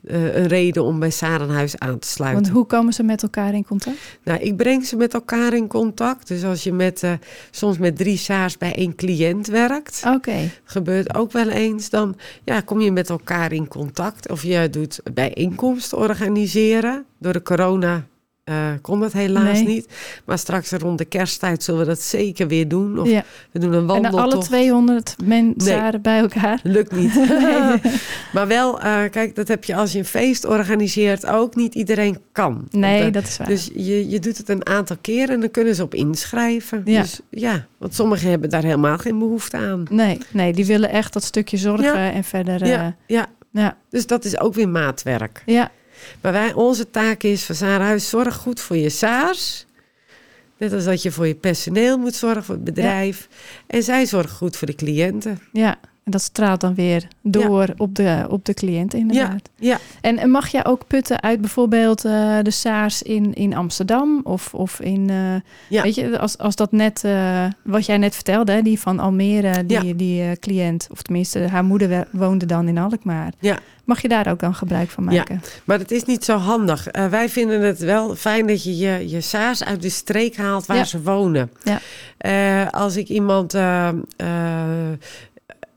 eh, 0.03 0.35
een 0.35 0.47
reden 0.47 0.83
om 0.83 0.99
bij 0.99 1.09
Sarenhuis 1.09 1.79
aan 1.79 1.99
te 1.99 2.07
sluiten. 2.07 2.41
Want 2.41 2.53
hoe 2.53 2.65
komen 2.65 2.93
ze 2.93 3.03
met 3.03 3.23
elkaar 3.23 3.53
in 3.53 3.65
contact? 3.65 3.97
Nou, 4.23 4.39
ik 4.39 4.55
breng 4.57 4.85
ze 4.85 4.95
met 4.95 5.13
elkaar 5.13 5.53
in 5.53 5.67
contact. 5.67 6.27
Dus 6.27 6.43
als 6.43 6.63
je 6.63 6.71
met, 6.71 7.03
soms 7.51 7.77
met 7.77 7.97
drie 7.97 8.17
SA's 8.17 8.57
bij 8.57 8.75
één 8.75 8.95
cliënt 8.95 9.47
werkt, 9.47 10.01
Oké. 10.07 10.51
gebeurt 10.63 11.15
ook 11.15 11.31
wel 11.31 11.49
eens, 11.49 11.89
dan 11.89 12.15
ja, 12.43 12.61
kom 12.61 12.81
je 12.81 12.91
met 12.91 13.09
elkaar 13.09 13.51
in 13.51 13.67
contact. 13.67 14.29
Of 14.29 14.43
je 14.43 14.69
doet 14.69 14.99
bijeenkomsten 15.13 15.97
organiseren. 15.97 17.05
Door 17.17 17.33
de 17.33 17.41
corona 17.41 18.05
eh, 18.43 18.67
kon 18.81 18.99
dat 18.99 19.13
helaas 19.13 19.43
Nee. 19.57 19.67
niet. 19.67 19.87
Maar 20.25 20.37
straks 20.37 20.71
rond 20.71 20.97
de 20.97 21.05
kersttijd 21.05 21.63
zullen 21.63 21.79
we 21.79 21.85
dat 21.85 22.01
zeker 22.01 22.47
weer 22.47 22.67
doen. 22.67 22.99
Of 22.99 23.09
Ja. 23.09 23.23
we 23.51 23.59
doen 23.59 23.73
een 23.73 23.79
En 23.79 23.85
wandeltocht. 23.85 24.23
alle 24.33 24.43
200 24.43 25.15
mensen 25.25 26.01
bij 26.01 26.19
elkaar? 26.19 26.59
Lukt 26.77 26.91
niet. 26.95 27.13
maar 28.33 28.47
wel, 28.47 28.81
eh, 28.81 29.01
kijk, 29.11 29.35
dat 29.35 29.47
heb 29.47 29.63
je 29.63 29.75
als 29.75 29.91
je 29.91 29.99
een 29.99 30.05
feest 30.05 30.45
organiseert 30.45 31.25
ook. 31.25 31.55
Niet 31.55 31.75
iedereen 31.75 32.17
kan. 32.31 32.67
Nee, 32.71 33.01
eh, 33.03 33.11
dat 33.11 33.23
is 33.23 33.37
waar. 33.37 33.47
dus 33.47 33.69
je, 33.75 34.09
je 34.09 34.19
doet 34.19 34.37
het 34.37 34.49
een 34.49 34.65
aantal 34.67 34.97
keren 35.01 35.29
en 35.35 35.39
dan 35.39 35.51
kunnen 35.51 35.75
ze 35.75 35.83
op 35.83 35.93
inschrijven. 35.93 36.81
Ja. 36.85 37.01
Dus 37.01 37.19
ja, 37.29 37.65
want 37.77 37.95
sommigen 37.95 38.29
hebben 38.29 38.49
daar 38.49 38.63
helemaal 38.63 38.97
geen 38.97 39.19
behoefte 39.19 39.57
aan. 39.57 39.85
Nee, 39.89 40.17
nee, 40.31 40.53
die 40.53 40.65
willen 40.65 40.89
echt 40.89 41.13
dat 41.13 41.23
stukje 41.23 41.57
zorgen 41.57 41.85
Ja. 41.99 42.11
en 42.11 42.23
verder... 42.23 42.65
ja, 42.65 42.95
ja, 43.51 43.77
dus 43.89 44.07
dat 44.07 44.25
is 44.25 44.39
ook 44.39 44.53
weer 44.53 44.69
maatwerk. 44.69 45.43
ja, 45.45 45.71
Maar 46.21 46.31
wij, 46.31 46.53
onze 46.53 46.89
taak 46.89 47.23
is 47.23 47.43
van 47.43 47.55
Zarenhuis, 47.55 48.09
zorg 48.09 48.35
goed 48.35 48.59
voor 48.59 48.77
je 48.77 48.89
SAARS. 48.89 49.65
Net 50.57 50.73
als 50.73 50.83
dat 50.83 51.01
je 51.01 51.11
voor 51.11 51.27
je 51.27 51.35
personeel 51.35 51.97
moet 51.97 52.15
zorgen, 52.15 52.43
voor 52.43 52.55
het 52.55 52.63
bedrijf. 52.63 53.27
En 53.67 53.83
zij 53.83 54.05
zorgen 54.05 54.35
goed 54.35 54.57
voor 54.57 54.67
de 54.67 54.75
cliënten. 54.75 55.39
ja. 55.51 55.79
En 56.03 56.11
dat 56.11 56.21
straalt 56.21 56.61
dan 56.61 56.73
weer 56.75 57.07
door 57.21 57.67
op, 57.77 57.95
de, 57.95 58.25
op 58.29 58.45
de 58.45 58.53
cliënt 58.53 58.93
inderdaad. 58.93 59.49
Ja, 59.55 59.77
En, 60.01 60.17
en 60.17 60.29
mag 60.29 60.47
jij 60.47 60.65
ook 60.65 60.87
putten 60.87 61.21
uit 61.21 61.41
bijvoorbeeld 61.41 62.05
eh, 62.05 62.37
de 62.41 62.51
SARS 62.51 63.01
in, 63.01 63.33
in 63.33 63.55
Amsterdam 63.55 64.21
of, 64.23 64.53
of 64.53 64.79
in... 64.81 65.09
eh, 65.09 65.35
Ja. 65.69 65.81
Weet 65.83 65.95
je, 65.95 66.19
als, 66.19 66.37
als 66.37 66.55
dat 66.55 66.71
net, 66.71 67.03
eh, 67.03 67.45
wat 67.63 67.85
jij 67.85 67.97
net 67.97 68.15
vertelde, 68.15 68.51
hè, 68.51 68.61
die 68.61 68.79
van 68.79 68.99
Almere, 68.99 69.65
die, 69.65 69.83
Ja. 69.85 69.93
die 69.93 70.39
cliënt, 70.39 70.87
of 70.91 71.01
tenminste 71.01 71.39
haar 71.39 71.63
moeder 71.63 72.07
woonde 72.11 72.45
dan 72.45 72.67
in 72.67 72.77
Alkmaar. 72.77 73.31
Ja. 73.39 73.57
Mag 73.83 74.01
je 74.01 74.07
daar 74.07 74.27
ook 74.27 74.39
dan 74.39 74.55
gebruik 74.55 74.89
van 74.89 75.03
Ja. 75.03 75.09
maken? 75.17 75.41
maar 75.63 75.79
het 75.79 75.91
is 75.91 76.03
niet 76.05 76.23
zo 76.25 76.37
handig. 76.37 76.87
Wij 77.09 77.29
vinden 77.29 77.61
het 77.61 77.79
wel 77.79 78.15
fijn 78.15 78.47
dat 78.47 78.63
je 78.63 78.77
je, 78.77 79.09
je 79.09 79.21
SAARS 79.21 79.63
uit 79.63 79.81
de 79.81 79.89
streek 79.89 80.35
haalt 80.37 80.65
waar 80.65 80.77
Ja. 80.77 80.83
ze 80.83 81.01
wonen. 81.01 81.51
Ja. 81.63 82.63
Als 82.63 82.95
ik 82.95 83.07
iemand... 83.07 83.55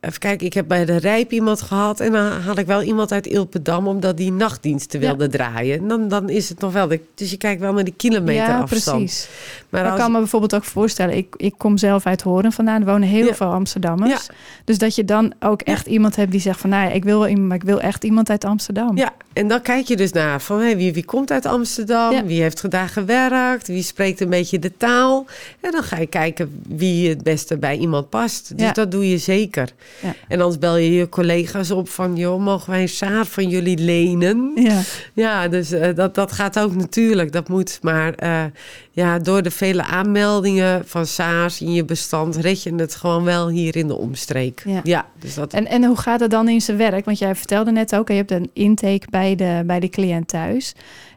Even 0.07 0.19
kijken, 0.19 0.47
ik 0.47 0.53
heb 0.55 0.69
bij 0.69 0.85
de 0.85 0.97
Rijp 0.97 1.33
iemand 1.33 1.63
gehad 1.63 2.01
en 2.01 2.13
dan 2.13 2.27
had 2.33 2.59
ik 2.59 2.67
wel 2.67 2.83
iemand 2.83 3.13
uit 3.13 3.27
Ilpendam 3.27 3.87
omdat 3.89 4.17
die 4.17 4.33
nachtdiensten 4.33 5.01
Ja. 5.01 5.07
wilde 5.07 5.29
draaien. 5.29 5.79
En 5.79 5.89
dan, 5.89 6.09
dan 6.09 6.29
is 6.29 6.49
het 6.49 6.61
nog 6.61 6.73
wel, 6.73 6.89
de, 6.89 7.01
dus 7.15 7.31
je 7.31 7.37
kijkt 7.37 7.61
wel 7.61 7.73
naar 7.73 7.85
die 7.85 7.95
kilometer 7.97 8.49
ja, 8.49 8.59
afstand. 8.61 8.97
precies. 8.99 9.29
Maar 9.69 9.85
ik 9.85 9.91
als, 9.91 10.01
kan 10.01 10.13
me 10.13 10.19
bijvoorbeeld 10.19 10.55
ook 10.55 10.65
voorstellen, 10.65 11.17
ik, 11.17 11.35
ik 11.37 11.55
kom 11.57 11.77
zelf 11.79 12.07
uit 12.07 12.23
Horen 12.23 12.53
vandaan, 12.53 12.81
er 12.81 12.87
wonen 12.87 13.09
heel 13.09 13.27
Ja. 13.27 13.35
veel 13.35 13.47
Amsterdammers. 13.53 14.27
Dus 14.65 14.79
dat 14.79 14.95
je 14.95 15.05
dan 15.05 15.33
ook 15.41 15.63
echt 15.63 15.87
iemand 15.87 16.17
hebt 16.17 16.31
die 16.31 16.41
zegt 16.41 16.61
van, 16.61 16.71
nou 16.71 16.85
ja, 16.89 16.93
ik 16.93 17.05
wil 17.05 17.19
wel 17.19 17.29
iemand, 17.29 17.49
maar 17.49 17.57
ik 17.57 17.63
wil 17.63 17.81
echt 17.81 18.05
iemand 18.05 18.31
uit 18.31 18.45
Amsterdam. 18.45 18.97
Ja, 18.97 19.13
en 19.33 19.49
dan 19.49 19.63
kijk 19.63 19.87
je 19.87 19.97
dus 19.97 20.13
naar 20.13 20.41
van 20.41 20.61
hé, 20.61 20.77
wie, 20.77 20.93
wie 20.93 21.05
komt 21.05 21.31
uit 21.31 21.47
Amsterdam, 21.47 22.27
wie 22.27 22.43
heeft 22.43 22.71
daar 22.71 22.89
gewerkt, 22.89 23.67
wie 23.69 23.83
spreekt 23.83 24.21
een 24.21 24.31
beetje 24.31 24.59
de 24.59 24.77
taal. 24.77 25.27
En 25.61 25.71
dan 25.71 25.83
ga 25.83 25.99
je 25.99 26.07
kijken 26.07 26.63
wie 26.69 27.09
het 27.09 27.23
beste 27.23 27.57
bij 27.59 27.77
iemand 27.77 28.09
past. 28.11 28.57
Dus 28.57 28.67
Ja. 28.67 28.73
dat 28.73 28.91
doe 28.91 29.09
je 29.11 29.19
zeker. 29.19 29.69
Ja. 30.03 30.15
En 30.29 30.41
anders 30.41 30.59
bel 30.59 30.77
je 30.77 30.93
je 30.93 31.09
collega's 31.09 31.71
op 31.71 31.89
van... 31.89 32.17
joh, 32.17 32.41
mogen 32.43 32.71
wij 32.71 32.83
een 32.83 32.89
saar 32.89 33.27
van 33.27 33.49
jullie 33.49 33.79
lenen? 33.79 34.53
Ja. 34.55 34.81
Ja, 35.13 35.49
dus 35.49 35.73
eh, 35.73 35.95
dat, 35.95 36.15
dat 36.15 36.33
gaat 36.33 36.59
ook 36.59 36.75
natuurlijk. 36.75 37.33
Dat 37.33 37.49
moet. 37.49 37.79
Maar 37.83 38.15
eh, 38.15 38.45
ja, 38.91 39.19
door 39.19 39.43
de 39.43 39.51
vele 39.51 39.83
aanmeldingen 39.83 40.83
van 40.87 41.07
SARS 41.07 41.61
in 41.61 41.73
je 41.73 41.85
bestand... 41.85 42.37
red 42.37 42.63
je 42.63 42.75
het 42.75 42.95
gewoon 42.95 43.25
wel 43.25 43.49
hier 43.49 43.77
in 43.77 43.87
de 43.87 43.97
omstreek. 43.97 44.65
Ja. 44.83 45.07
dus 45.19 45.35
dat... 45.35 45.53
En, 45.53 45.67
en 45.67 45.85
hoe 45.85 45.97
gaat 45.97 46.21
het 46.21 46.31
dan 46.31 46.49
in 46.49 46.61
zijn 46.61 46.77
werk? 46.77 47.05
Want 47.05 47.19
jij 47.19 47.35
vertelde 47.35 47.73
net 47.73 47.95
ook, 47.95 48.09
je 48.09 48.15
hebt 48.15 48.31
een 48.31 48.51
intake 48.53 49.07
bij 49.11 49.35
de, 49.35 49.63
bij 49.67 49.81
de 49.81 49.89
cliënt 49.89 50.29
thuis. 50.29 50.75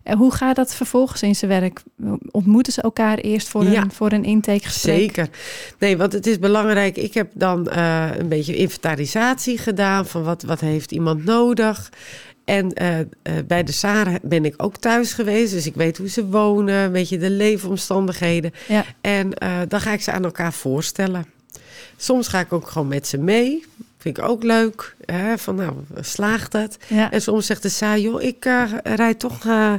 En 0.09 0.17
hoe 0.17 0.33
gaat 0.33 0.55
dat 0.55 0.75
vervolgens 0.75 1.21
in 1.21 1.35
zijn 1.35 1.51
werk? 1.51 1.81
Ontmoeten 2.31 2.73
ze 2.73 2.81
elkaar 2.81 3.17
eerst 3.17 3.47
voor, 3.47 3.63
Ja. 3.63 3.81
een, 3.81 3.91
voor 3.91 4.11
een 4.11 4.23
intakegesprek? 4.23 4.95
Zeker. 4.95 5.29
Nee, 5.79 5.97
want 5.97 6.13
het 6.13 6.27
is 6.27 6.39
belangrijk. 6.39 6.97
Ik 6.97 7.13
heb 7.13 7.31
dan 7.33 7.69
eh, 7.69 8.07
een 8.17 8.27
beetje 8.27 8.55
inventarisatie 8.55 9.57
gedaan 9.57 10.05
van 10.05 10.23
wat, 10.23 10.43
wat 10.43 10.59
heeft 10.59 10.91
iemand 10.91 11.25
nodig. 11.25 11.91
En 12.45 12.73
eh, 12.73 12.99
eh, 12.99 13.05
bij 13.47 13.63
de 13.63 13.71
Sara 13.71 14.17
ben 14.21 14.45
ik 14.45 14.53
ook 14.57 14.77
thuis 14.77 15.13
geweest. 15.13 15.53
Dus 15.53 15.65
ik 15.65 15.75
weet 15.75 15.97
hoe 15.97 16.09
ze 16.09 16.25
wonen, 16.25 16.75
een 16.75 16.91
beetje 16.91 17.17
de 17.17 17.29
leefomstandigheden. 17.29 18.53
Ja. 18.67 18.85
En 19.01 19.29
dan 19.67 19.81
ga 19.81 19.91
ik 19.91 20.01
ze 20.01 20.11
aan 20.11 20.23
elkaar 20.23 20.53
voorstellen. 20.53 21.25
Soms 21.97 22.27
ga 22.27 22.39
ik 22.39 22.53
ook 22.53 22.67
gewoon 22.67 22.87
met 22.87 23.07
ze 23.07 23.17
mee. 23.17 23.63
Vind 23.99 24.17
ik 24.17 24.23
ook 24.23 24.43
leuk. 24.43 24.95
Hè? 25.05 25.37
Van 25.37 25.55
nou, 25.55 25.73
slaagt 25.99 26.53
het? 26.53 26.77
Ja. 26.87 27.11
En 27.11 27.21
soms 27.21 27.45
zegt 27.45 27.61
de 27.61 27.69
Sa, 27.69 27.97
joh, 27.97 28.21
ik 28.21 28.45
eh, 28.45 28.63
rijd 28.83 29.19
toch 29.19 29.45
eh, 29.45 29.73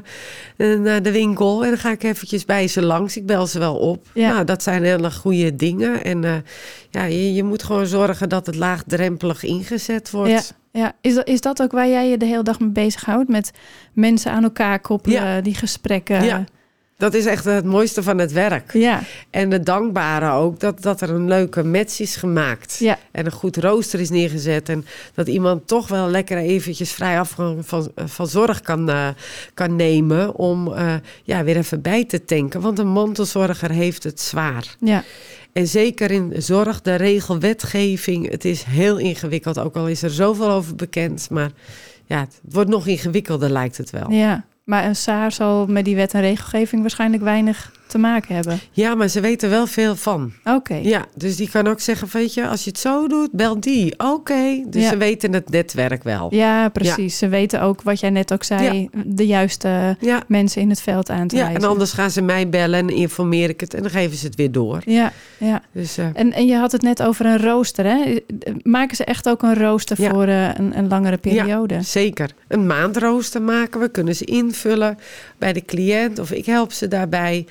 eh, 0.56 0.80
naar 0.80 1.02
de 1.02 1.12
winkel 1.12 1.62
en 1.62 1.68
dan 1.68 1.78
ga 1.78 1.90
ik 1.90 2.02
eventjes 2.02 2.44
bij 2.44 2.68
ze 2.68 2.82
langs. 2.82 3.16
Ik 3.16 3.26
bel 3.26 3.46
ze 3.46 3.58
wel 3.58 3.76
op. 3.76 4.06
Ja. 4.14 4.32
Nou, 4.32 4.44
dat 4.44 4.62
zijn 4.62 4.84
hele 4.84 5.10
goede 5.10 5.56
dingen. 5.56 6.04
En 6.04 6.44
ja, 6.90 7.04
je, 7.04 7.34
je 7.34 7.44
moet 7.44 7.62
gewoon 7.62 7.86
zorgen 7.86 8.28
dat 8.28 8.46
het 8.46 8.56
laagdrempelig 8.56 9.42
ingezet 9.42 10.10
wordt. 10.10 10.54
Ja, 10.72 10.80
ja. 10.80 10.92
Is, 11.00 11.14
dat, 11.14 11.28
is 11.28 11.40
dat 11.40 11.62
ook 11.62 11.72
waar 11.72 11.88
jij 11.88 12.08
je 12.08 12.16
de 12.16 12.26
hele 12.26 12.42
dag 12.42 12.60
mee 12.60 12.70
bezighoudt? 12.70 13.28
Met 13.28 13.50
mensen 13.92 14.32
aan 14.32 14.42
elkaar 14.42 14.80
koppelen, 14.80 15.44
die 15.44 15.54
gesprekken? 15.54 16.24
Ja. 16.24 16.44
Dat 17.00 17.14
is 17.14 17.26
echt 17.26 17.44
het 17.44 17.64
mooiste 17.64 18.02
van 18.02 18.18
het 18.18 18.32
werk. 18.32 18.72
Ja, 18.72 19.02
En 19.30 19.50
het 19.50 19.66
dankbare 19.66 20.32
ook 20.32 20.60
dat, 20.60 20.82
dat 20.82 21.00
er 21.00 21.10
een 21.10 21.28
leuke 21.28 21.64
match 21.64 22.00
is 22.00 22.16
gemaakt. 22.16 22.76
ja, 22.78 22.98
En 23.12 23.26
een 23.26 23.32
goed 23.32 23.56
rooster 23.56 24.00
is 24.00 24.10
neergezet. 24.10 24.68
En 24.68 24.84
dat 25.14 25.28
iemand 25.28 25.66
toch 25.66 25.88
wel 25.88 26.08
lekker 26.08 26.36
eventjes 26.36 26.92
vrij 26.92 27.18
af 27.18 27.30
van, 27.30 27.58
van, 27.64 27.90
van 27.96 28.26
zorg 28.26 28.60
kan, 28.60 28.88
eh, 28.90 29.08
kan 29.54 29.76
nemen. 29.76 30.34
Om 30.34 30.72
eh, 30.72 30.94
ja, 31.22 31.44
weer 31.44 31.56
even 31.56 31.82
bij 31.82 32.04
te 32.04 32.24
tanken. 32.24 32.60
Want 32.60 32.78
een 32.78 32.88
mantelzorger 32.92 33.70
heeft 33.70 34.02
het 34.02 34.20
zwaar. 34.20 34.76
ja. 34.80 35.04
En 35.52 35.66
zeker 35.66 36.10
in 36.10 36.32
zorg, 36.36 36.80
de 36.80 36.94
regelwetgeving. 36.94 38.30
Het 38.30 38.44
is 38.44 38.62
heel 38.62 38.98
ingewikkeld. 38.98 39.58
Ook 39.58 39.76
al 39.76 39.88
is 39.88 40.02
er 40.02 40.10
zoveel 40.10 40.50
over 40.50 40.74
bekend. 40.74 41.30
Maar 41.30 41.50
ja, 42.04 42.20
het 42.20 42.40
wordt 42.50 42.70
nog 42.70 42.86
ingewikkelder 42.86 43.50
lijkt 43.50 43.76
het 43.76 43.90
wel. 43.90 44.10
ja. 44.10 44.44
Maar 44.70 44.84
een 44.84 44.96
SAR 44.96 45.32
zal 45.32 45.66
met 45.66 45.84
die 45.84 45.96
wet 45.96 46.14
en 46.14 46.20
regelgeving 46.20 46.80
waarschijnlijk 46.80 47.22
weinig 47.22 47.72
te 47.90 47.98
maken 47.98 48.34
hebben. 48.34 48.58
Ja, 48.70 48.94
maar 48.94 49.08
ze 49.08 49.20
weten 49.20 49.50
wel 49.50 49.66
veel 49.66 49.96
van. 49.96 50.32
Oké. 50.44 50.74
Ja, 50.74 51.06
dus 51.16 51.36
die 51.36 51.50
kan 51.50 51.66
ook 51.66 51.80
zeggen, 51.80 52.08
weet 52.12 52.34
je, 52.34 52.46
als 52.48 52.64
je 52.64 52.70
het 52.70 52.78
zo 52.78 53.08
doet, 53.08 53.28
bel 53.32 53.60
die. 53.60 53.94
Oké, 53.98 54.62
dus 54.66 54.82
Ja. 54.82 54.88
ze 54.88 54.96
weten 54.96 55.32
het 55.32 55.50
netwerk 55.50 56.02
wel. 56.02 56.34
Ja, 56.34 56.68
precies. 56.68 57.18
Ze 57.18 57.28
weten 57.28 57.60
ook 57.62 57.82
wat 57.82 58.00
jij 58.00 58.10
net 58.10 58.32
ook 58.32 58.42
zei, 58.44 58.88
de 59.04 59.26
juiste 59.26 59.96
mensen 60.28 60.62
in 60.62 60.70
het 60.70 60.80
veld 60.80 61.10
aan 61.10 61.26
te 61.28 61.36
ja 61.36 61.42
wijzen. 61.42 61.62
en 61.62 61.68
anders 61.68 61.92
gaan 61.92 62.10
ze 62.10 62.22
mij 62.22 62.48
bellen 62.48 62.78
en 62.78 62.88
informeer 62.88 63.48
ik 63.48 63.60
het 63.60 63.74
en 63.74 63.82
dan 63.82 63.90
geven 63.90 64.16
ze 64.16 64.26
het 64.26 64.34
weer 64.34 64.52
door. 64.52 64.80
Ja, 64.84 65.12
ja. 65.38 65.62
Dus 65.72 65.98
eh, 65.98 66.06
En, 66.14 66.32
en 66.32 66.46
je 66.46 66.56
had 66.56 66.72
het 66.72 66.82
net 66.82 67.02
over 67.02 67.26
een 67.26 67.38
rooster, 67.40 67.84
hè? 67.84 68.16
Maken 68.62 68.96
ze 68.96 69.04
echt 69.04 69.28
ook 69.28 69.42
een 69.42 69.54
rooster 69.58 69.96
voor 69.96 70.24
eh, 70.26 70.44
een, 70.54 70.78
een 70.78 70.88
langere 70.88 71.16
periode? 71.18 71.82
zeker. 71.82 72.30
Een 72.48 72.66
maandrooster 72.66 73.42
maken 73.42 73.80
we, 73.80 73.88
kunnen 73.88 74.14
ze 74.16 74.24
invullen 74.24 74.98
bij 75.38 75.52
de 75.52 75.64
cliënt 75.64 76.18
of 76.18 76.32
ik 76.32 76.46
help 76.46 76.72
ze 76.72 76.88
daarbij. 76.88 77.46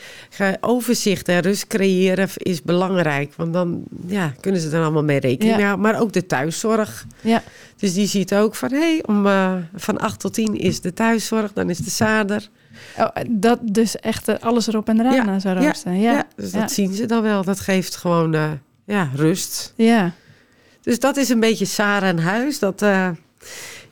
Overzicht 0.60 1.28
en 1.28 1.40
rust 1.40 1.68
creëren 1.68 2.30
is 2.38 2.62
belangrijk, 2.62 3.34
want 3.36 3.54
dan 3.54 3.84
ja, 4.08 4.34
kunnen 4.40 4.62
ze 4.62 4.70
er 4.70 4.82
allemaal 4.84 5.04
mee 5.04 5.20
rekening 5.20 5.50
Ja. 5.50 5.56
mee 5.56 5.66
houden. 5.66 5.92
Maar 5.92 6.02
ook 6.02 6.14
de 6.14 6.26
thuiszorg. 6.26 7.06
Ja. 7.22 7.44
Dus 7.78 7.94
die 7.94 8.08
ziet 8.08 8.36
ook 8.36 8.56
van, 8.56 8.72
hé, 8.72 8.78
hey, 8.80 9.04
om 9.06 9.28
eh, 9.28 9.54
van 9.76 9.98
8 9.98 10.20
tot 10.20 10.34
10 10.34 10.56
is 10.56 10.82
de 10.82 10.94
thuiszorg, 10.94 11.54
dan 11.54 11.70
is 11.70 11.78
de 11.78 11.90
zader. 11.90 12.50
Oh, 12.98 13.08
dat 13.30 13.60
dus 13.64 13.96
echt 13.96 14.28
eh, 14.28 14.36
alles 14.40 14.68
erop 14.68 14.88
en 14.90 15.00
eraan 15.00 15.14
Ja, 15.26 15.40
zo'n 15.40 15.62
ja, 15.62 15.68
rooster. 15.68 15.94
Ja, 15.94 16.28
dus 16.36 16.52
dat 16.52 16.72
zien 16.72 16.94
ze 16.94 17.06
dan 17.06 17.22
wel. 17.22 17.44
Dat 17.44 17.60
geeft 17.60 17.96
gewoon 17.96 18.34
eh, 18.36 18.52
ja, 18.86 19.10
rust. 19.16 19.74
ja. 19.76 20.12
Dus 20.82 21.00
dat 21.00 21.18
is 21.18 21.30
een 21.30 21.40
beetje 21.40 21.66
Sarah 21.66 22.10
en 22.10 22.20
huis. 22.20 22.60
Dat, 22.60 22.82
eh, 22.82 23.10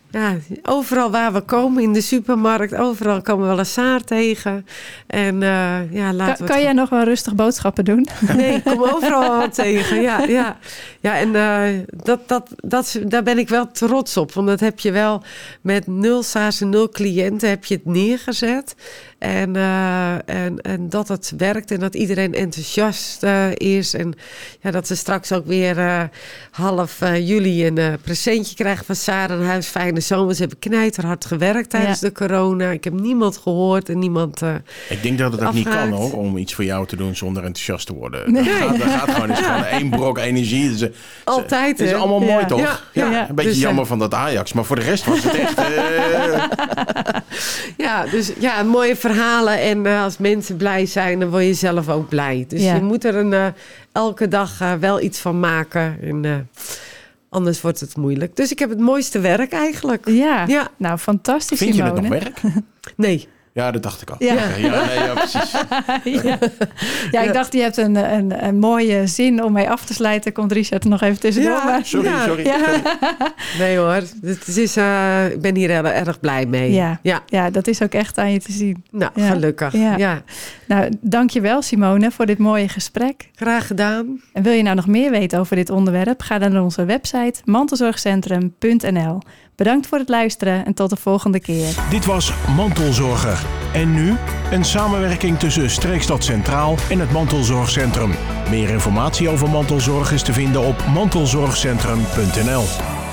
ja, 0.10 0.36
overal 0.64 1.12
waar 1.12 1.34
we 1.34 1.42
komen, 1.42 1.84
in 1.84 1.94
de 1.94 2.02
supermarkt, 2.02 2.76
overal 2.76 3.22
komen 3.22 3.42
we 3.42 3.50
wel 3.50 3.60
een 3.60 3.66
Saar 3.66 4.04
tegen. 4.04 4.66
En 5.08 5.44
eh, 5.44 5.92
ja, 5.92 6.14
laten 6.14 6.36
Kan, 6.36 6.46
we 6.46 6.52
kan 6.54 6.62
jij 6.62 6.74
nog 6.74 6.90
wel 6.90 7.04
rustig 7.04 7.36
boodschappen 7.36 7.86
doen? 7.86 8.08
Nee, 8.36 8.56
ik 8.56 8.64
kom 8.64 8.84
overal 8.94 9.38
wel 9.38 9.50
tegen. 9.50 10.02
Ja, 10.02 10.24
ja. 10.24 10.58
ja 11.00 11.18
en 11.18 11.36
eh, 11.36 11.80
dat, 12.04 12.28
dat, 12.28 12.50
dat, 12.56 13.00
daar 13.04 13.24
ben 13.24 13.38
ik 13.38 13.50
wel 13.50 13.72
trots 13.72 14.18
op. 14.18 14.34
Want 14.34 14.48
dat 14.48 14.60
heb 14.60 14.80
je 14.80 14.92
wel 14.92 15.24
met 15.62 15.88
nul 15.88 16.24
SA's 16.24 16.62
en 16.62 16.70
nul 16.70 16.90
cliënten 16.90 17.50
heb 17.50 17.66
je 17.66 17.76
het 17.76 17.86
neergezet. 17.86 18.76
En, 19.18 19.56
eh, 19.56 20.14
en, 20.14 20.62
en 20.62 20.90
dat 20.90 21.08
het 21.08 21.34
werkt 21.38 21.72
en 21.72 21.80
dat 21.80 21.96
iedereen 21.96 22.34
enthousiast 22.34 23.24
is. 23.54 23.94
En 23.94 24.14
ja, 24.62 24.72
dat 24.72 24.88
ze 24.88 24.96
straks 24.96 25.32
ook 25.32 25.46
weer 25.46 26.10
half 26.52 27.00
juli 27.00 27.68
een 27.68 27.98
presentje 28.02 28.56
krijgen 28.56 28.86
van 28.86 28.96
Sarah 28.96 29.40
en 29.40 29.46
Huis. 29.46 29.68
Fijne 29.68 30.02
zomer. 30.08 30.34
Ze 30.36 30.40
hebben 30.42 30.60
knijterhard 30.60 31.26
gewerkt 31.26 31.70
tijdens 31.70 32.00
Ja. 32.00 32.08
de 32.08 32.14
corona. 32.14 32.70
Ik 32.70 32.84
heb 32.84 32.94
niemand 32.94 33.38
gehoord 33.38 33.90
en 33.90 34.00
niemand... 34.00 34.42
eh, 34.42 34.54
Ik 34.90 35.04
denk 35.04 35.18
dat 35.18 35.32
het 35.32 35.44
ook 35.44 35.54
niet 35.54 35.70
kan 35.70 35.90
hoor, 35.92 36.12
om 36.14 36.38
iets 36.38 36.54
voor 36.54 36.64
jou 36.64 36.88
te 36.88 36.96
doen 36.96 37.16
zonder 37.16 37.44
enthousiast 37.44 37.86
te 37.88 37.94
worden. 37.94 38.34
Dat, 38.34 38.46
gaat, 38.48 38.78
dat 38.78 38.88
gaat 38.88 39.10
gewoon, 39.12 39.36
gewoon 39.46 39.64
één 39.64 39.90
brok 39.90 40.18
energie. 40.18 40.70
Dus, 40.70 40.82
eh, 40.82 40.90
Altijd, 41.24 41.78
Het 41.80 41.88
is 41.88 41.94
allemaal 41.94 42.20
mooi 42.20 42.32
Ja. 42.40 42.46
toch? 42.46 42.60
Ja, 42.60 43.06
Ja, 43.06 43.12
ja. 43.12 43.30
Een 43.30 43.36
beetje 43.36 43.50
Dus, 43.52 43.60
eh, 43.60 43.66
jammer 43.66 43.86
van 43.86 44.00
dat 44.00 44.14
Ajax, 44.14 44.54
maar 44.54 44.66
voor 44.66 44.76
de 44.76 44.82
rest 44.82 45.06
was 45.06 45.24
het 45.24 45.36
echt... 45.36 45.58
eh, 45.58 46.44
Ja, 47.78 48.06
dus 48.06 48.32
ja, 48.40 48.64
mooie 48.64 48.96
verhalen. 48.96 49.60
En 49.62 49.86
eh, 49.86 50.04
als 50.04 50.18
mensen 50.18 50.58
blij 50.58 50.86
zijn, 50.86 51.20
dan 51.20 51.30
word 51.30 51.44
je 51.44 51.54
zelf 51.54 51.90
ook 51.90 52.10
blij. 52.10 52.46
Dus 52.48 52.62
Ja. 52.64 52.76
je 52.76 52.82
moet 52.82 53.04
er 53.06 53.16
een, 53.16 53.34
eh, 53.34 53.46
elke 53.92 54.28
dag 54.28 54.62
eh, 54.62 54.74
wel 54.74 55.02
iets 55.02 55.20
van 55.20 55.40
maken. 55.40 55.98
En, 56.02 56.26
eh, 56.26 56.32
anders 57.30 57.62
wordt 57.62 57.80
het 57.80 57.98
moeilijk. 57.98 58.36
Dus 58.36 58.52
ik 58.52 58.60
heb 58.60 58.70
het 58.70 58.80
mooiste 58.80 59.20
werk 59.20 59.52
eigenlijk. 59.52 60.10
Ja. 60.10 60.48
Ja. 60.48 60.68
Nou, 60.78 60.98
fantastisch 60.98 61.58
vind 61.58 61.76
je 61.76 61.84
het 61.84 61.96
Simone. 61.96 62.10
nog 62.10 62.24
werk? 62.24 62.42
Nee. 62.96 63.28
Ja, 63.58 63.72
dat 63.72 63.84
dacht 63.84 64.02
ik 64.02 64.10
al. 64.10 64.16
Ja. 64.20 64.34
ja, 64.34 64.56
ja, 64.58 64.86
nee, 64.86 64.96
ja 65.00 65.14
precies. 65.14 65.52
ja. 66.24 66.38
ja, 67.12 67.22
ik 67.22 67.34
dacht, 67.34 67.54
je 67.54 67.62
hebt 67.62 67.78
een, 67.78 67.96
een, 67.96 68.46
een 68.46 68.60
mooie 68.60 69.08
zin 69.08 69.44
om 69.44 69.52
mee 69.52 69.70
af 69.70 69.86
te 69.86 69.94
sluiten. 69.94 70.32
Komt 70.34 70.52
Richard 70.52 70.84
er 70.84 70.90
nog 70.90 71.02
even 71.02 71.20
tussendoor. 71.20 71.52
Ja. 71.54 71.64
maar- 71.66 71.86
Sorry, 71.86 72.08
Ja. 72.10 72.24
sorry. 72.26 72.46
Ja. 72.46 72.58
sorry. 72.60 72.82
Nee 73.60 73.78
hoor. 73.78 74.02
Het 74.22 74.48
is, 74.58 74.76
eh, 74.78 75.30
ik 75.32 75.42
ben 75.42 75.56
hier 75.56 75.70
heel 75.70 75.86
erg 75.86 76.20
blij 76.20 76.46
mee. 76.46 76.72
Ja. 76.74 77.00
ja. 77.02 77.22
ja, 77.26 77.50
dat 77.50 77.68
is 77.68 77.82
ook 77.82 77.94
echt 77.94 78.18
aan 78.18 78.32
je 78.32 78.40
te 78.40 78.52
zien. 78.52 78.84
Nou, 78.92 79.12
Ja. 79.16 79.28
gelukkig. 79.30 79.74
Ja. 79.74 79.98
Ja. 79.98 80.22
Nou, 80.68 80.92
dankjewel 81.02 81.62
Simone 81.62 82.12
voor 82.12 82.26
dit 82.26 82.38
mooie 82.38 82.70
gesprek. 82.70 83.30
Graag 83.36 83.68
gedaan. 83.68 84.22
En 84.34 84.44
wil 84.44 84.54
je 84.54 84.64
nou 84.64 84.76
nog 84.76 84.88
meer 84.88 85.12
weten 85.12 85.40
over 85.40 85.56
dit 85.56 85.70
onderwerp? 85.70 86.22
Ga 86.22 86.40
dan 86.40 86.52
naar 86.52 86.64
onze 86.64 86.86
website 86.86 87.42
mantelzorgcentrum.nl. 87.46 89.20
Bedankt 89.58 89.88
voor 89.88 89.98
het 89.98 90.10
luisteren 90.10 90.66
en 90.66 90.74
tot 90.74 90.90
de 90.90 90.96
volgende 90.96 91.40
keer. 91.40 91.76
Dit 91.90 92.06
was 92.06 92.34
Mantelzorger. 92.56 93.46
En 93.74 93.94
nu 93.94 94.16
een 94.52 94.66
samenwerking 94.66 95.40
tussen 95.40 95.70
Streekstad 95.70 96.24
Centraal 96.24 96.76
en 96.90 97.00
het 97.00 97.12
Mantelzorgcentrum. 97.12 98.12
Meer 98.50 98.70
informatie 98.70 99.30
over 99.30 99.50
mantelzorg 99.50 100.12
is 100.12 100.24
te 100.24 100.34
vinden 100.34 100.62
op 100.62 100.84
mantelzorgcentrum.nl. 100.94 103.07